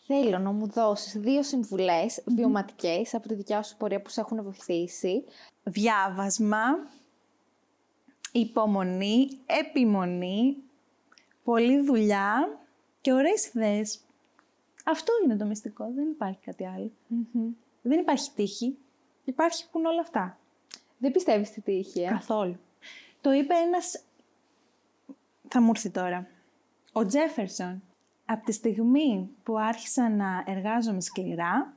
Θέλω 0.07 0.37
να 0.37 0.51
μου 0.51 0.67
δώσεις 0.67 1.13
δύο 1.13 1.43
συμβουλές 1.43 2.21
βιωματικές 2.25 3.13
από 3.13 3.27
τη 3.27 3.33
δικιά 3.33 3.63
σου 3.63 3.77
πορεία 3.77 4.01
που 4.01 4.09
σε 4.09 4.21
έχουν 4.21 4.43
βοηθήσει. 4.43 5.23
Διάβασμα, 5.63 6.63
υπομονή, 8.31 9.27
επιμονή, 9.45 10.55
πολλή 11.43 11.81
δουλειά 11.81 12.59
και 13.01 13.13
ωραίες 13.13 13.47
ιδέες. 13.47 13.99
Αυτό 14.83 15.13
είναι 15.23 15.35
το 15.37 15.45
μυστικό, 15.45 15.91
δεν 15.95 16.07
υπάρχει 16.09 16.39
κάτι 16.45 16.65
άλλο. 16.67 16.91
Δεν 17.81 17.99
υπάρχει 17.99 18.31
τύχη, 18.35 18.77
υπάρχουν 19.23 19.85
όλα 19.85 20.01
αυτά. 20.01 20.37
Δεν 20.97 21.11
πιστεύεις 21.11 21.47
στη 21.47 21.61
τύχη, 21.61 22.01
ε; 22.01 22.07
Καθόλου. 22.07 22.55
Το 23.21 23.31
είπε 23.31 23.53
ένας... 23.53 24.03
Θα 25.47 25.61
μου 25.61 25.69
έρθει 25.69 25.89
τώρα. 25.89 26.27
Ο 26.91 27.05
Τζέφερσον, 27.05 27.83
από 28.25 28.45
τη 28.45 28.51
στιγμή 28.51 29.29
που 29.43 29.57
άρχισα 29.59 30.09
να 30.09 30.43
εργάζομαι 30.47 31.01
σκληρά, 31.01 31.73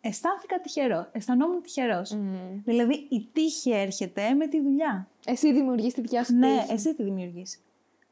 αισθάνθηκα 0.00 0.60
τυχερό. 0.60 1.08
Αισθανόμουν 1.12 1.62
τυχερός. 1.62 2.16
Δηλαδή, 2.64 3.06
η 3.10 3.28
τύχη 3.32 3.70
έρχεται 3.70 4.34
με 4.34 4.46
τη 4.46 4.60
δουλειά. 4.60 5.08
Εσύ 5.26 5.52
δημιουργείς 5.52 5.94
τη 5.94 6.00
δικιά 6.00 6.24
σου 6.24 6.34
Ναι, 6.34 6.58
τύχη. 6.60 6.72
εσύ 6.72 6.94
τη 6.94 7.02
δημιουργείς. 7.02 7.60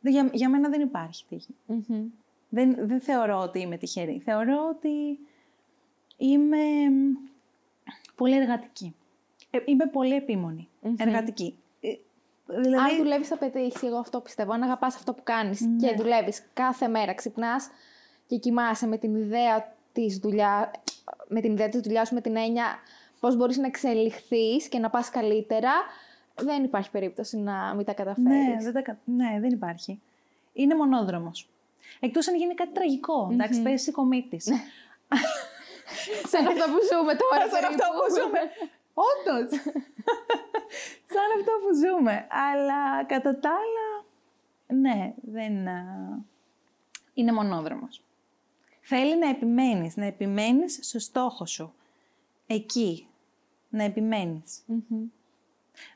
Δεν- 0.01 0.13
Για, 0.13 0.31
για 0.33 0.49
μένα 0.49 0.69
δεν 0.69 0.81
υπάρχει 0.81 1.25
τύχη. 1.29 1.55
Μμμ. 1.67 2.05
Δεν, 2.55 2.77
δεν 2.87 3.01
θεωρώ 3.01 3.38
ότι 3.38 3.61
είμαι 3.61 3.77
τυχερή. 3.77 4.21
Θεωρώ 4.25 4.69
ότι 4.77 5.19
είμαι 6.17 6.90
μ, 6.90 7.14
πολύ 8.14 8.37
εργατική. 8.37 8.95
Ε, 9.51 9.59
είμαι 9.64 9.87
πολύ 9.87 10.14
επίμονη. 10.14 10.69
Εργατική. 10.97 11.57
Ε, 11.81 11.88
δηλαδή, 12.47 12.90
Αν 12.93 12.97
δουλεύεις, 12.97 13.29
θα 13.29 13.37
πετύχεις. 13.38 13.83
Εγώ 13.83 13.97
αυτό 13.99 14.21
πιστεύω. 14.21 14.53
Αν 14.53 14.62
αγαπάς 14.62 14.95
αυτό 14.97 15.12
που 15.14 15.23
κάνεις 15.23 15.61
και 15.81 15.95
δουλεύεις 15.97 16.47
κάθε 16.53 16.88
μέρα, 16.88 17.14
ξυπνάς 17.14 17.69
και 18.27 18.37
κοιμάσαι 18.37 18.87
με 18.87 18.97
την 18.99 19.14
ιδέα 19.17 19.73
της 19.93 20.19
δουλειά, 20.19 20.71
με 21.29 21.40
την 21.40 21.53
ιδέα 21.53 21.69
της 21.69 21.81
δουλειάς 21.81 22.09
σου, 22.09 22.14
με 22.14 22.21
την 22.21 22.37
έννοια 22.37 22.64
πώς 23.21 23.37
μπορείς 23.37 23.57
να 23.59 23.67
εξελιχθείς 23.67 24.69
και 24.69 24.79
να 24.79 24.90
πας 24.90 25.11
καλύτερα, 25.11 25.71
δεν 26.43 26.64
υπάρχει 26.64 26.90
περίπτωση 26.90 27.37
να 27.38 27.75
μην 27.75 27.85
τα 27.85 27.93
καταφέρεις. 27.95 28.31
Ναι, 28.49 28.57
δεν, 28.62 28.73
τα 28.73 28.83
κα- 28.83 28.99
ναι, 29.05 29.38
δεν 29.40 29.51
υπάρχει. 29.51 30.01
Είναι 30.53 30.75
μονόδρομος. 30.75 31.49
Εκτός 32.01 32.29
αν 32.29 32.37
γίνει 32.37 32.55
κάτι 32.55 32.73
τραγικό. 32.73 33.29
Εντάξει, 33.33 33.63
πέσει 33.63 33.91
κομίτης. 33.91 34.45
Σαν 36.27 36.47
αυτό 36.47 36.65
που 36.65 36.79
ζούμε 36.93 37.15
τώρα. 37.15 37.49
Σαν 37.49 37.65
αυτό 37.65 37.77
περίπου. 37.77 37.99
που 37.99 38.15
ζούμε. 38.21 38.41
Όντως. 38.95 39.61
Σαν 41.13 41.29
αυτό 41.39 41.53
που 41.63 41.75
ζούμε. 41.75 42.27
Αλλά 42.29 43.05
κατά 43.05 43.39
τα 43.39 43.51
άλλα, 43.51 44.05
ναι, 44.81 45.15
δεν... 45.23 45.69
α, 45.69 45.83
Είναι 47.15 47.33
μονόδρομος. 47.33 48.03
Θέλει 48.81 49.19
να 49.19 49.29
επιμένεις, 49.29 49.97
να 49.97 50.05
επιμένεις 50.05 50.79
στο 50.83 50.99
στόχο 50.99 51.47
σου. 51.47 51.75
Εκεί. 52.47 53.07
Να 53.69 53.85
επιμένεις. 53.85 54.63
Μμμ. 54.67 55.05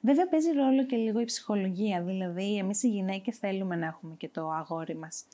Βέβαια 0.00 0.28
παίζει 0.28 0.52
ρόλο 0.52 0.84
και 0.84 0.96
λίγο 0.96 1.20
η 1.20 1.24
ψυχολογία. 1.24 2.02
Δηλαδή, 2.02 2.56
εμείς 2.56 2.82
οι 2.82 2.88
γυναίκες 2.88 3.38
θέλουμε 3.38 3.76
να 3.76 3.86
έχουμε 3.86 4.14
και 4.14 4.28
το 4.28 4.50
αγόρι 4.50 4.94
μας. 4.94 5.24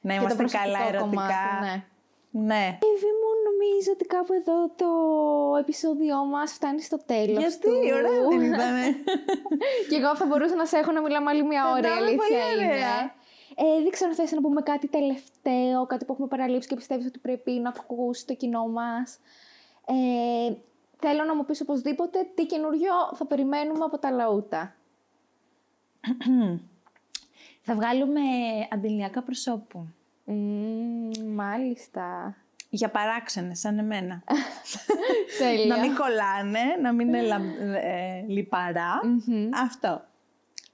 Να 0.00 0.12
Και 0.12 0.16
το 0.18 0.22
είμαστε 0.22 0.38
προσωπικό 0.42 0.64
καλά 0.72 0.78
ερωτικά. 0.88 1.00
κομμάτι, 1.08 1.34
ναι. 1.64 1.74
ναι. 2.30 2.64
Εύη 2.92 3.10
μου, 3.20 3.30
νομίζω 3.48 3.90
ότι 3.92 4.04
κάπου 4.04 4.32
εδώ 4.32 4.68
το 4.68 4.88
επεισόδιό 5.60 6.24
μας 6.24 6.52
φτάνει 6.52 6.82
στο 6.82 6.98
τέλος 7.06 7.38
Γιατί, 7.38 7.58
του. 7.68 7.72
ωραία 7.98 8.28
δεν 8.30 8.40
ήταν. 8.42 8.74
Και 9.88 9.96
εγώ 9.96 10.16
θα 10.16 10.26
μπορούσα 10.26 10.54
να 10.54 10.64
σε 10.66 10.76
έχω 10.76 10.92
να 10.92 11.00
μιλάμε 11.02 11.30
άλλη 11.30 11.42
μια 11.44 11.62
ώρα, 11.70 11.76
η 11.76 11.80
ήταν 11.80 11.92
αλήθεια 11.96 12.16
πολύ 12.16 12.62
είναι. 12.64 12.72
ωραία. 12.72 13.16
Ε, 13.60 13.82
δεν 13.82 13.90
ξέρω 13.90 14.10
αν 14.10 14.16
θες 14.16 14.32
να 14.32 14.40
πούμε 14.40 14.60
κάτι 14.62 14.86
τελευταίο, 14.88 15.86
κάτι 15.86 16.04
που 16.04 16.12
έχουμε 16.12 16.28
παραλείψει 16.28 16.68
και 16.68 16.74
πιστεύεις 16.74 17.06
ότι 17.06 17.18
πρέπει 17.18 17.50
να 17.50 17.68
ακούσεις 17.68 18.24
το 18.24 18.34
κοινό 18.34 18.66
μας. 18.68 19.18
Ε, 19.86 20.52
θέλω 20.98 21.24
να 21.24 21.34
μου 21.34 21.44
πεις 21.44 21.60
οπωσδήποτε 21.60 22.18
τι 22.34 22.46
καινούριο 22.46 22.92
θα 23.14 23.26
περιμένουμε 23.26 23.84
από 23.84 23.98
τα 23.98 24.10
λαούτα. 24.10 24.74
Θα 27.68 27.74
βγάλουμε 27.76 28.20
αντιλιακά 28.72 29.22
προσώπου. 29.22 29.86
Μμμ, 30.24 31.10
μάλιστα. 31.34 32.34
Για 32.70 32.88
παράξενες, 32.90 33.58
σαν 33.58 33.78
εμένα. 33.78 34.22
Τέλεια. 35.38 35.66
να 35.76 35.80
μην 35.80 35.94
κολλάνε, 35.96 36.60
να 36.82 36.92
μην 36.92 37.08
είναι 37.08 37.20
λαμ- 37.22 37.58
ε, 37.60 38.24
λιπαρά. 38.26 39.00
Μμμ. 39.04 39.48
Αυτό. 39.64 40.02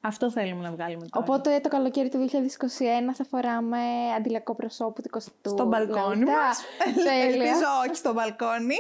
Αυτό 0.01 0.31
θέλουμε 0.31 0.63
να 0.63 0.71
βγάλουμε 0.71 1.07
τώρα. 1.09 1.25
Οπότε 1.27 1.61
το 1.61 1.69
καλοκαίρι 1.69 2.09
του 2.09 2.29
2021 2.33 3.13
θα 3.15 3.25
φοράμε 3.25 3.79
αντιλιακό 4.17 4.55
προσώπου 4.55 5.03
του 5.03 5.11
20ου 5.19 5.51
στο 5.51 5.65
μπαλκόνι 5.67 6.25
λαούτα. 6.25 6.33
μας. 6.47 6.63
Τέλεια. 6.95 7.25
Ελπίζω 7.25 7.67
όχι 7.87 7.97
στο 7.97 8.13
μπαλκόνι, 8.13 8.77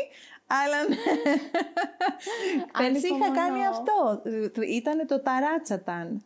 αλλά 0.46 0.88
ναι. 0.88 0.96
Πέρσι 2.78 3.06
είχα 3.06 3.14
Ανυπομονώ. 3.26 3.34
κάνει 3.34 3.66
αυτό. 3.66 4.22
Ήτανε 4.62 5.04
το 5.04 5.20
ταράτσαταν. 5.20 6.24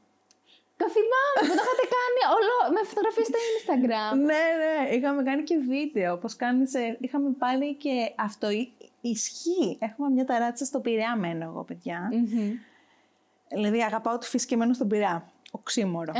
Το 0.81 0.87
θυμάμαι 0.97 1.39
που 1.41 1.55
το 1.59 1.63
είχατε 1.65 1.87
κάνει 1.97 2.21
όλο 2.37 2.55
με 2.75 2.81
φωτογραφίες 2.89 3.27
στο 3.27 3.39
Instagram. 3.57 4.17
ναι, 4.17 4.25
ναι, 4.61 4.97
είχαμε 4.97 5.23
κάνει 5.23 5.43
και 5.43 5.57
βίντεο. 5.57 6.17
Πώς 6.19 6.37
κάνεις, 6.37 6.75
ε, 6.75 6.97
είχαμε 7.01 7.31
πάλι 7.39 7.75
και 7.75 8.13
αυτό 8.17 8.51
ι- 8.51 8.73
ισχύει. 9.01 9.77
Έχουμε 9.81 10.09
μια 10.11 10.25
ταράτσα 10.25 10.65
στο 10.65 10.81
Πειραιά 10.81 11.17
μένω 11.17 11.45
εγώ, 11.45 11.63
παιδιά. 11.65 12.09
Μμμ. 12.13 12.53
Δηλαδή 13.49 13.83
αγαπάω 13.83 14.19
τη 14.19 14.27
φύση 14.29 14.47
και 14.47 14.57
μένω 14.57 14.73
στον 14.73 14.89
Πειραιά. 14.89 15.31
Οξύμορο. 15.51 16.13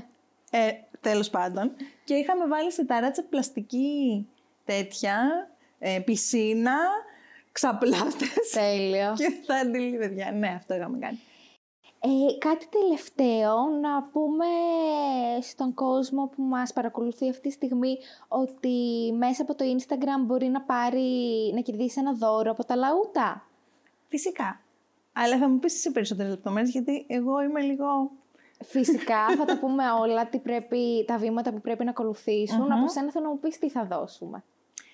ε, 0.50 0.70
τέλος 1.00 1.30
πάντων. 1.30 1.72
Και 2.04 2.14
είχαμε 2.14 2.46
βάλει 2.46 2.72
στη 2.72 2.86
ταράτσα 2.86 3.22
πλαστική 3.22 4.28
τέτοια, 4.64 5.18
ε, 5.78 5.98
πισίνα, 6.04 6.76
ξαπλάστες 7.52 8.50
Τέλειο. 8.52 9.12
και 9.20 9.32
θα 9.46 9.54
αντιλεί, 9.54 9.96
παιδιά. 9.98 10.32
Ναι, 10.32 10.48
αυτό 10.56 10.74
είχαμε 10.74 10.98
κάνει. 10.98 11.20
Ε, 12.02 12.38
κάτι 12.38 12.66
τελευταίο 12.68 13.68
να 13.80 14.02
πούμε 14.02 14.46
στον 15.40 15.74
κόσμο 15.74 16.26
που 16.26 16.42
μας 16.42 16.72
παρακολουθεί 16.72 17.28
αυτή 17.28 17.40
τη 17.48 17.50
στιγμή 17.50 17.98
ότι 18.28 18.78
μέσα 19.18 19.42
από 19.42 19.54
το 19.54 19.64
Instagram 19.64 20.24
μπορεί 20.26 20.46
να 20.46 20.60
πάρει, 20.60 21.00
να 21.54 21.60
κερδίσει 21.60 22.00
ένα 22.00 22.12
δώρο 22.12 22.50
από 22.50 22.64
τα 22.64 22.76
λαούτα. 22.76 23.44
Φυσικά. 24.08 24.60
Αλλά 25.12 25.38
θα 25.38 25.48
μου 25.48 25.58
πεις 25.58 25.74
εσύ 25.74 25.92
περισσότερες 25.92 26.30
λεπτομέρειες, 26.30 26.70
γιατί 26.70 27.04
εγώ 27.08 27.42
είμαι 27.42 27.60
λίγο... 27.60 28.10
Φυσικά 28.64 29.26
θα 29.38 29.44
τα 29.44 29.58
πούμε 29.58 29.84
όλα, 30.00 30.28
τι 30.28 30.38
πρέπει, 30.38 31.04
τα 31.06 31.18
βήματα 31.18 31.52
που 31.52 31.60
πρέπει 31.60 31.84
να 31.84 31.90
ακολουθησουν 31.90 32.72
Από 32.72 32.88
σένα 32.88 33.10
θέλω 33.10 33.24
να 33.24 33.30
μου 33.30 33.38
πεις 33.38 33.58
τι 33.58 33.70
θα 33.70 33.84
δώσουμε 33.84 34.44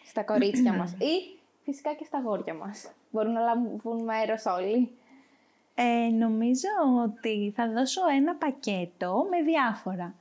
στα 0.07 0.22
κορίτσια 0.22 0.72
μας 0.72 0.92
ή 1.12 1.38
φυσικά 1.64 1.94
και 1.94 2.04
στα 2.04 2.18
αγόρια 2.18 2.54
μας. 2.54 2.90
Μπορούν 3.11 3.32
να 3.32 3.40
λάβουν 3.40 4.04
μέρος 4.04 4.44
όλοι. 4.46 4.90
Ε, 5.79 6.09
νομίζω 6.11 6.68
ότι 7.05 7.53
θα 7.57 7.68
δώσω 7.70 8.01
ένα 8.16 8.35
πακέτο 8.35 9.27
με 9.31 9.43
διάφορα. 9.43 10.14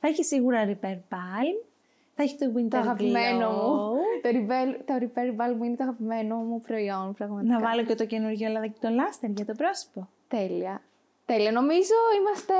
Θα 0.00 0.08
έχει 0.08 0.24
σίγουρα 0.24 0.64
Repair 0.66 0.98
Palm, 1.14 1.66
θα 2.14 2.22
έχει 2.22 2.36
το 2.38 2.52
Winter 2.56 2.68
Το 2.70 2.76
αγαπημένο 2.76 3.48
Glow. 3.50 3.54
μου. 3.54 3.92
Το 4.22 4.28
Repair, 4.32 4.74
το 4.84 4.94
Repair 5.00 5.30
Balm 5.40 5.64
είναι 5.64 5.76
το 5.76 5.82
αγαπημένο 5.82 6.36
μου 6.36 6.60
προϊόν, 6.60 7.14
πραγματικά. 7.14 7.52
Να 7.58 7.60
βάλω 7.60 7.84
και 7.84 7.94
το 7.94 8.06
καινούργιο 8.06 8.48
λαδάκι 8.48 8.80
το 8.80 8.88
Laster 8.88 9.30
για 9.36 9.44
το 9.44 9.54
πρόσωπο. 9.54 10.08
Τέλεια. 10.28 10.82
Τέλεια. 11.26 11.52
Νομίζω 11.52 11.94
είμαστε 12.18 12.54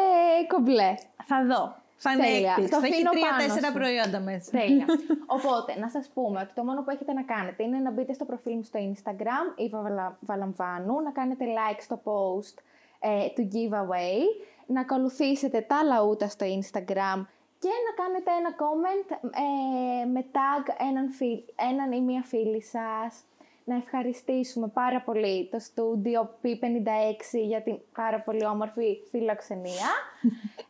κομπλέ. 0.48 0.94
Θα 1.24 1.44
δω. 1.46 1.76
Φανέκτη. 1.98 2.68
Το 2.68 2.76
Θα 2.80 2.86
έχει 2.86 2.94
αφήνω 2.94 3.10
πάνω 3.10 3.20
τρία-τέσσερα 3.20 3.66
σου. 3.66 3.72
προϊόντα 3.72 4.20
μέσα. 4.20 4.50
Τέλεια. 4.50 4.86
Οπότε, 5.36 5.78
να 5.78 5.88
σας 5.88 6.10
πούμε 6.14 6.40
ότι 6.40 6.52
το 6.54 6.64
μόνο 6.64 6.82
που 6.82 6.90
έχετε 6.90 7.12
να 7.12 7.22
κάνετε 7.22 7.62
είναι 7.62 7.78
να 7.78 7.90
μπείτε 7.90 8.12
στο 8.12 8.24
προφίλ 8.24 8.54
μου 8.56 8.62
στο 8.64 8.78
Instagram, 8.92 9.44
η 9.64 9.68
Βαλα- 9.68 10.16
Βαλαμβάνου, 10.20 11.00
να 11.00 11.10
κάνετε 11.10 11.44
like 11.58 11.80
στο 11.80 12.00
post 12.04 12.56
ε, 13.00 13.28
του 13.34 13.48
giveaway, 13.52 14.44
να 14.66 14.80
ακολουθήσετε 14.80 15.60
τα 15.60 15.82
λαούτα 15.84 16.28
στο 16.28 16.46
Instagram 16.46 17.18
και 17.62 17.68
να 17.86 17.92
κάνετε 18.02 18.30
ένα 18.40 18.50
comment 18.62 19.10
ε, 20.02 20.04
με 20.06 20.24
tag 20.32 20.86
έναν, 20.90 21.10
φίλ, 21.10 21.38
έναν 21.72 21.92
ή 21.92 22.00
μία 22.00 22.22
φίλη 22.22 22.62
σας. 22.62 23.22
Να 23.64 23.76
ευχαριστήσουμε 23.76 24.68
πάρα 24.68 25.00
πολύ 25.00 25.48
το 25.52 25.58
στούντιο 25.58 26.38
P56 26.42 27.38
για 27.46 27.62
την 27.62 27.78
πάρα 27.94 28.20
πολύ 28.20 28.44
όμορφη 28.46 28.96
φιλοξενία 29.10 29.88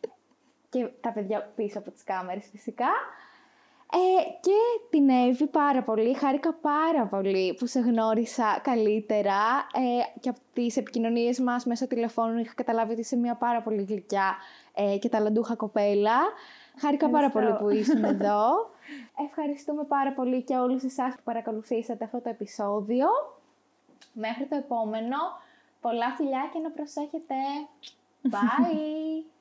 και 0.70 0.88
τα 1.00 1.12
παιδιά 1.12 1.52
πίσω 1.54 1.78
από 1.78 1.90
τις 1.90 2.04
κάμερες 2.04 2.48
φυσικά. 2.50 2.88
Ε, 3.92 4.30
και 4.40 4.86
την 4.90 5.08
Εύη 5.08 5.46
πάρα 5.46 5.82
πολύ, 5.82 6.14
χάρηκα 6.14 6.52
πάρα 6.52 7.06
πολύ 7.06 7.54
που 7.58 7.66
σε 7.66 7.80
γνώρισα 7.80 8.60
καλύτερα 8.62 9.66
ε, 9.74 10.20
και 10.20 10.28
από 10.28 10.38
τις 10.52 10.76
επικοινωνίες 10.76 11.38
μας 11.38 11.64
μέσω 11.64 11.86
τηλεφώνου 11.86 12.38
είχα 12.38 12.54
καταλάβει 12.54 12.92
ότι 12.92 13.00
είσαι 13.00 13.16
μια 13.16 13.34
πάρα 13.34 13.62
πολύ 13.62 13.82
γλυκιά 13.82 14.36
ε, 14.74 14.98
και 14.98 15.08
ταλαντούχα 15.08 15.54
κοπέλα. 15.54 16.16
Χάρηκα 16.78 17.08
πάρα 17.08 17.30
πολύ 17.30 17.46
Ευχαριστώ. 17.46 17.64
που 17.64 17.80
ήσουν 17.80 18.04
εδώ. 18.14 18.70
Ευχαριστούμε 19.26 19.84
πάρα 19.84 20.12
πολύ 20.12 20.42
και 20.42 20.56
όλους 20.56 20.82
εσάς 20.82 21.14
που 21.14 21.20
παρακολουθήσατε 21.24 22.04
αυτό 22.04 22.20
το 22.20 22.28
επεισόδιο. 22.28 23.06
Μέχρι 24.12 24.46
το 24.46 24.56
επόμενο, 24.56 25.16
πολλά 25.80 26.10
φιλιά 26.16 26.50
και 26.52 26.58
να 26.58 26.70
προσέχετε. 26.70 27.34
Bye! 28.32 29.37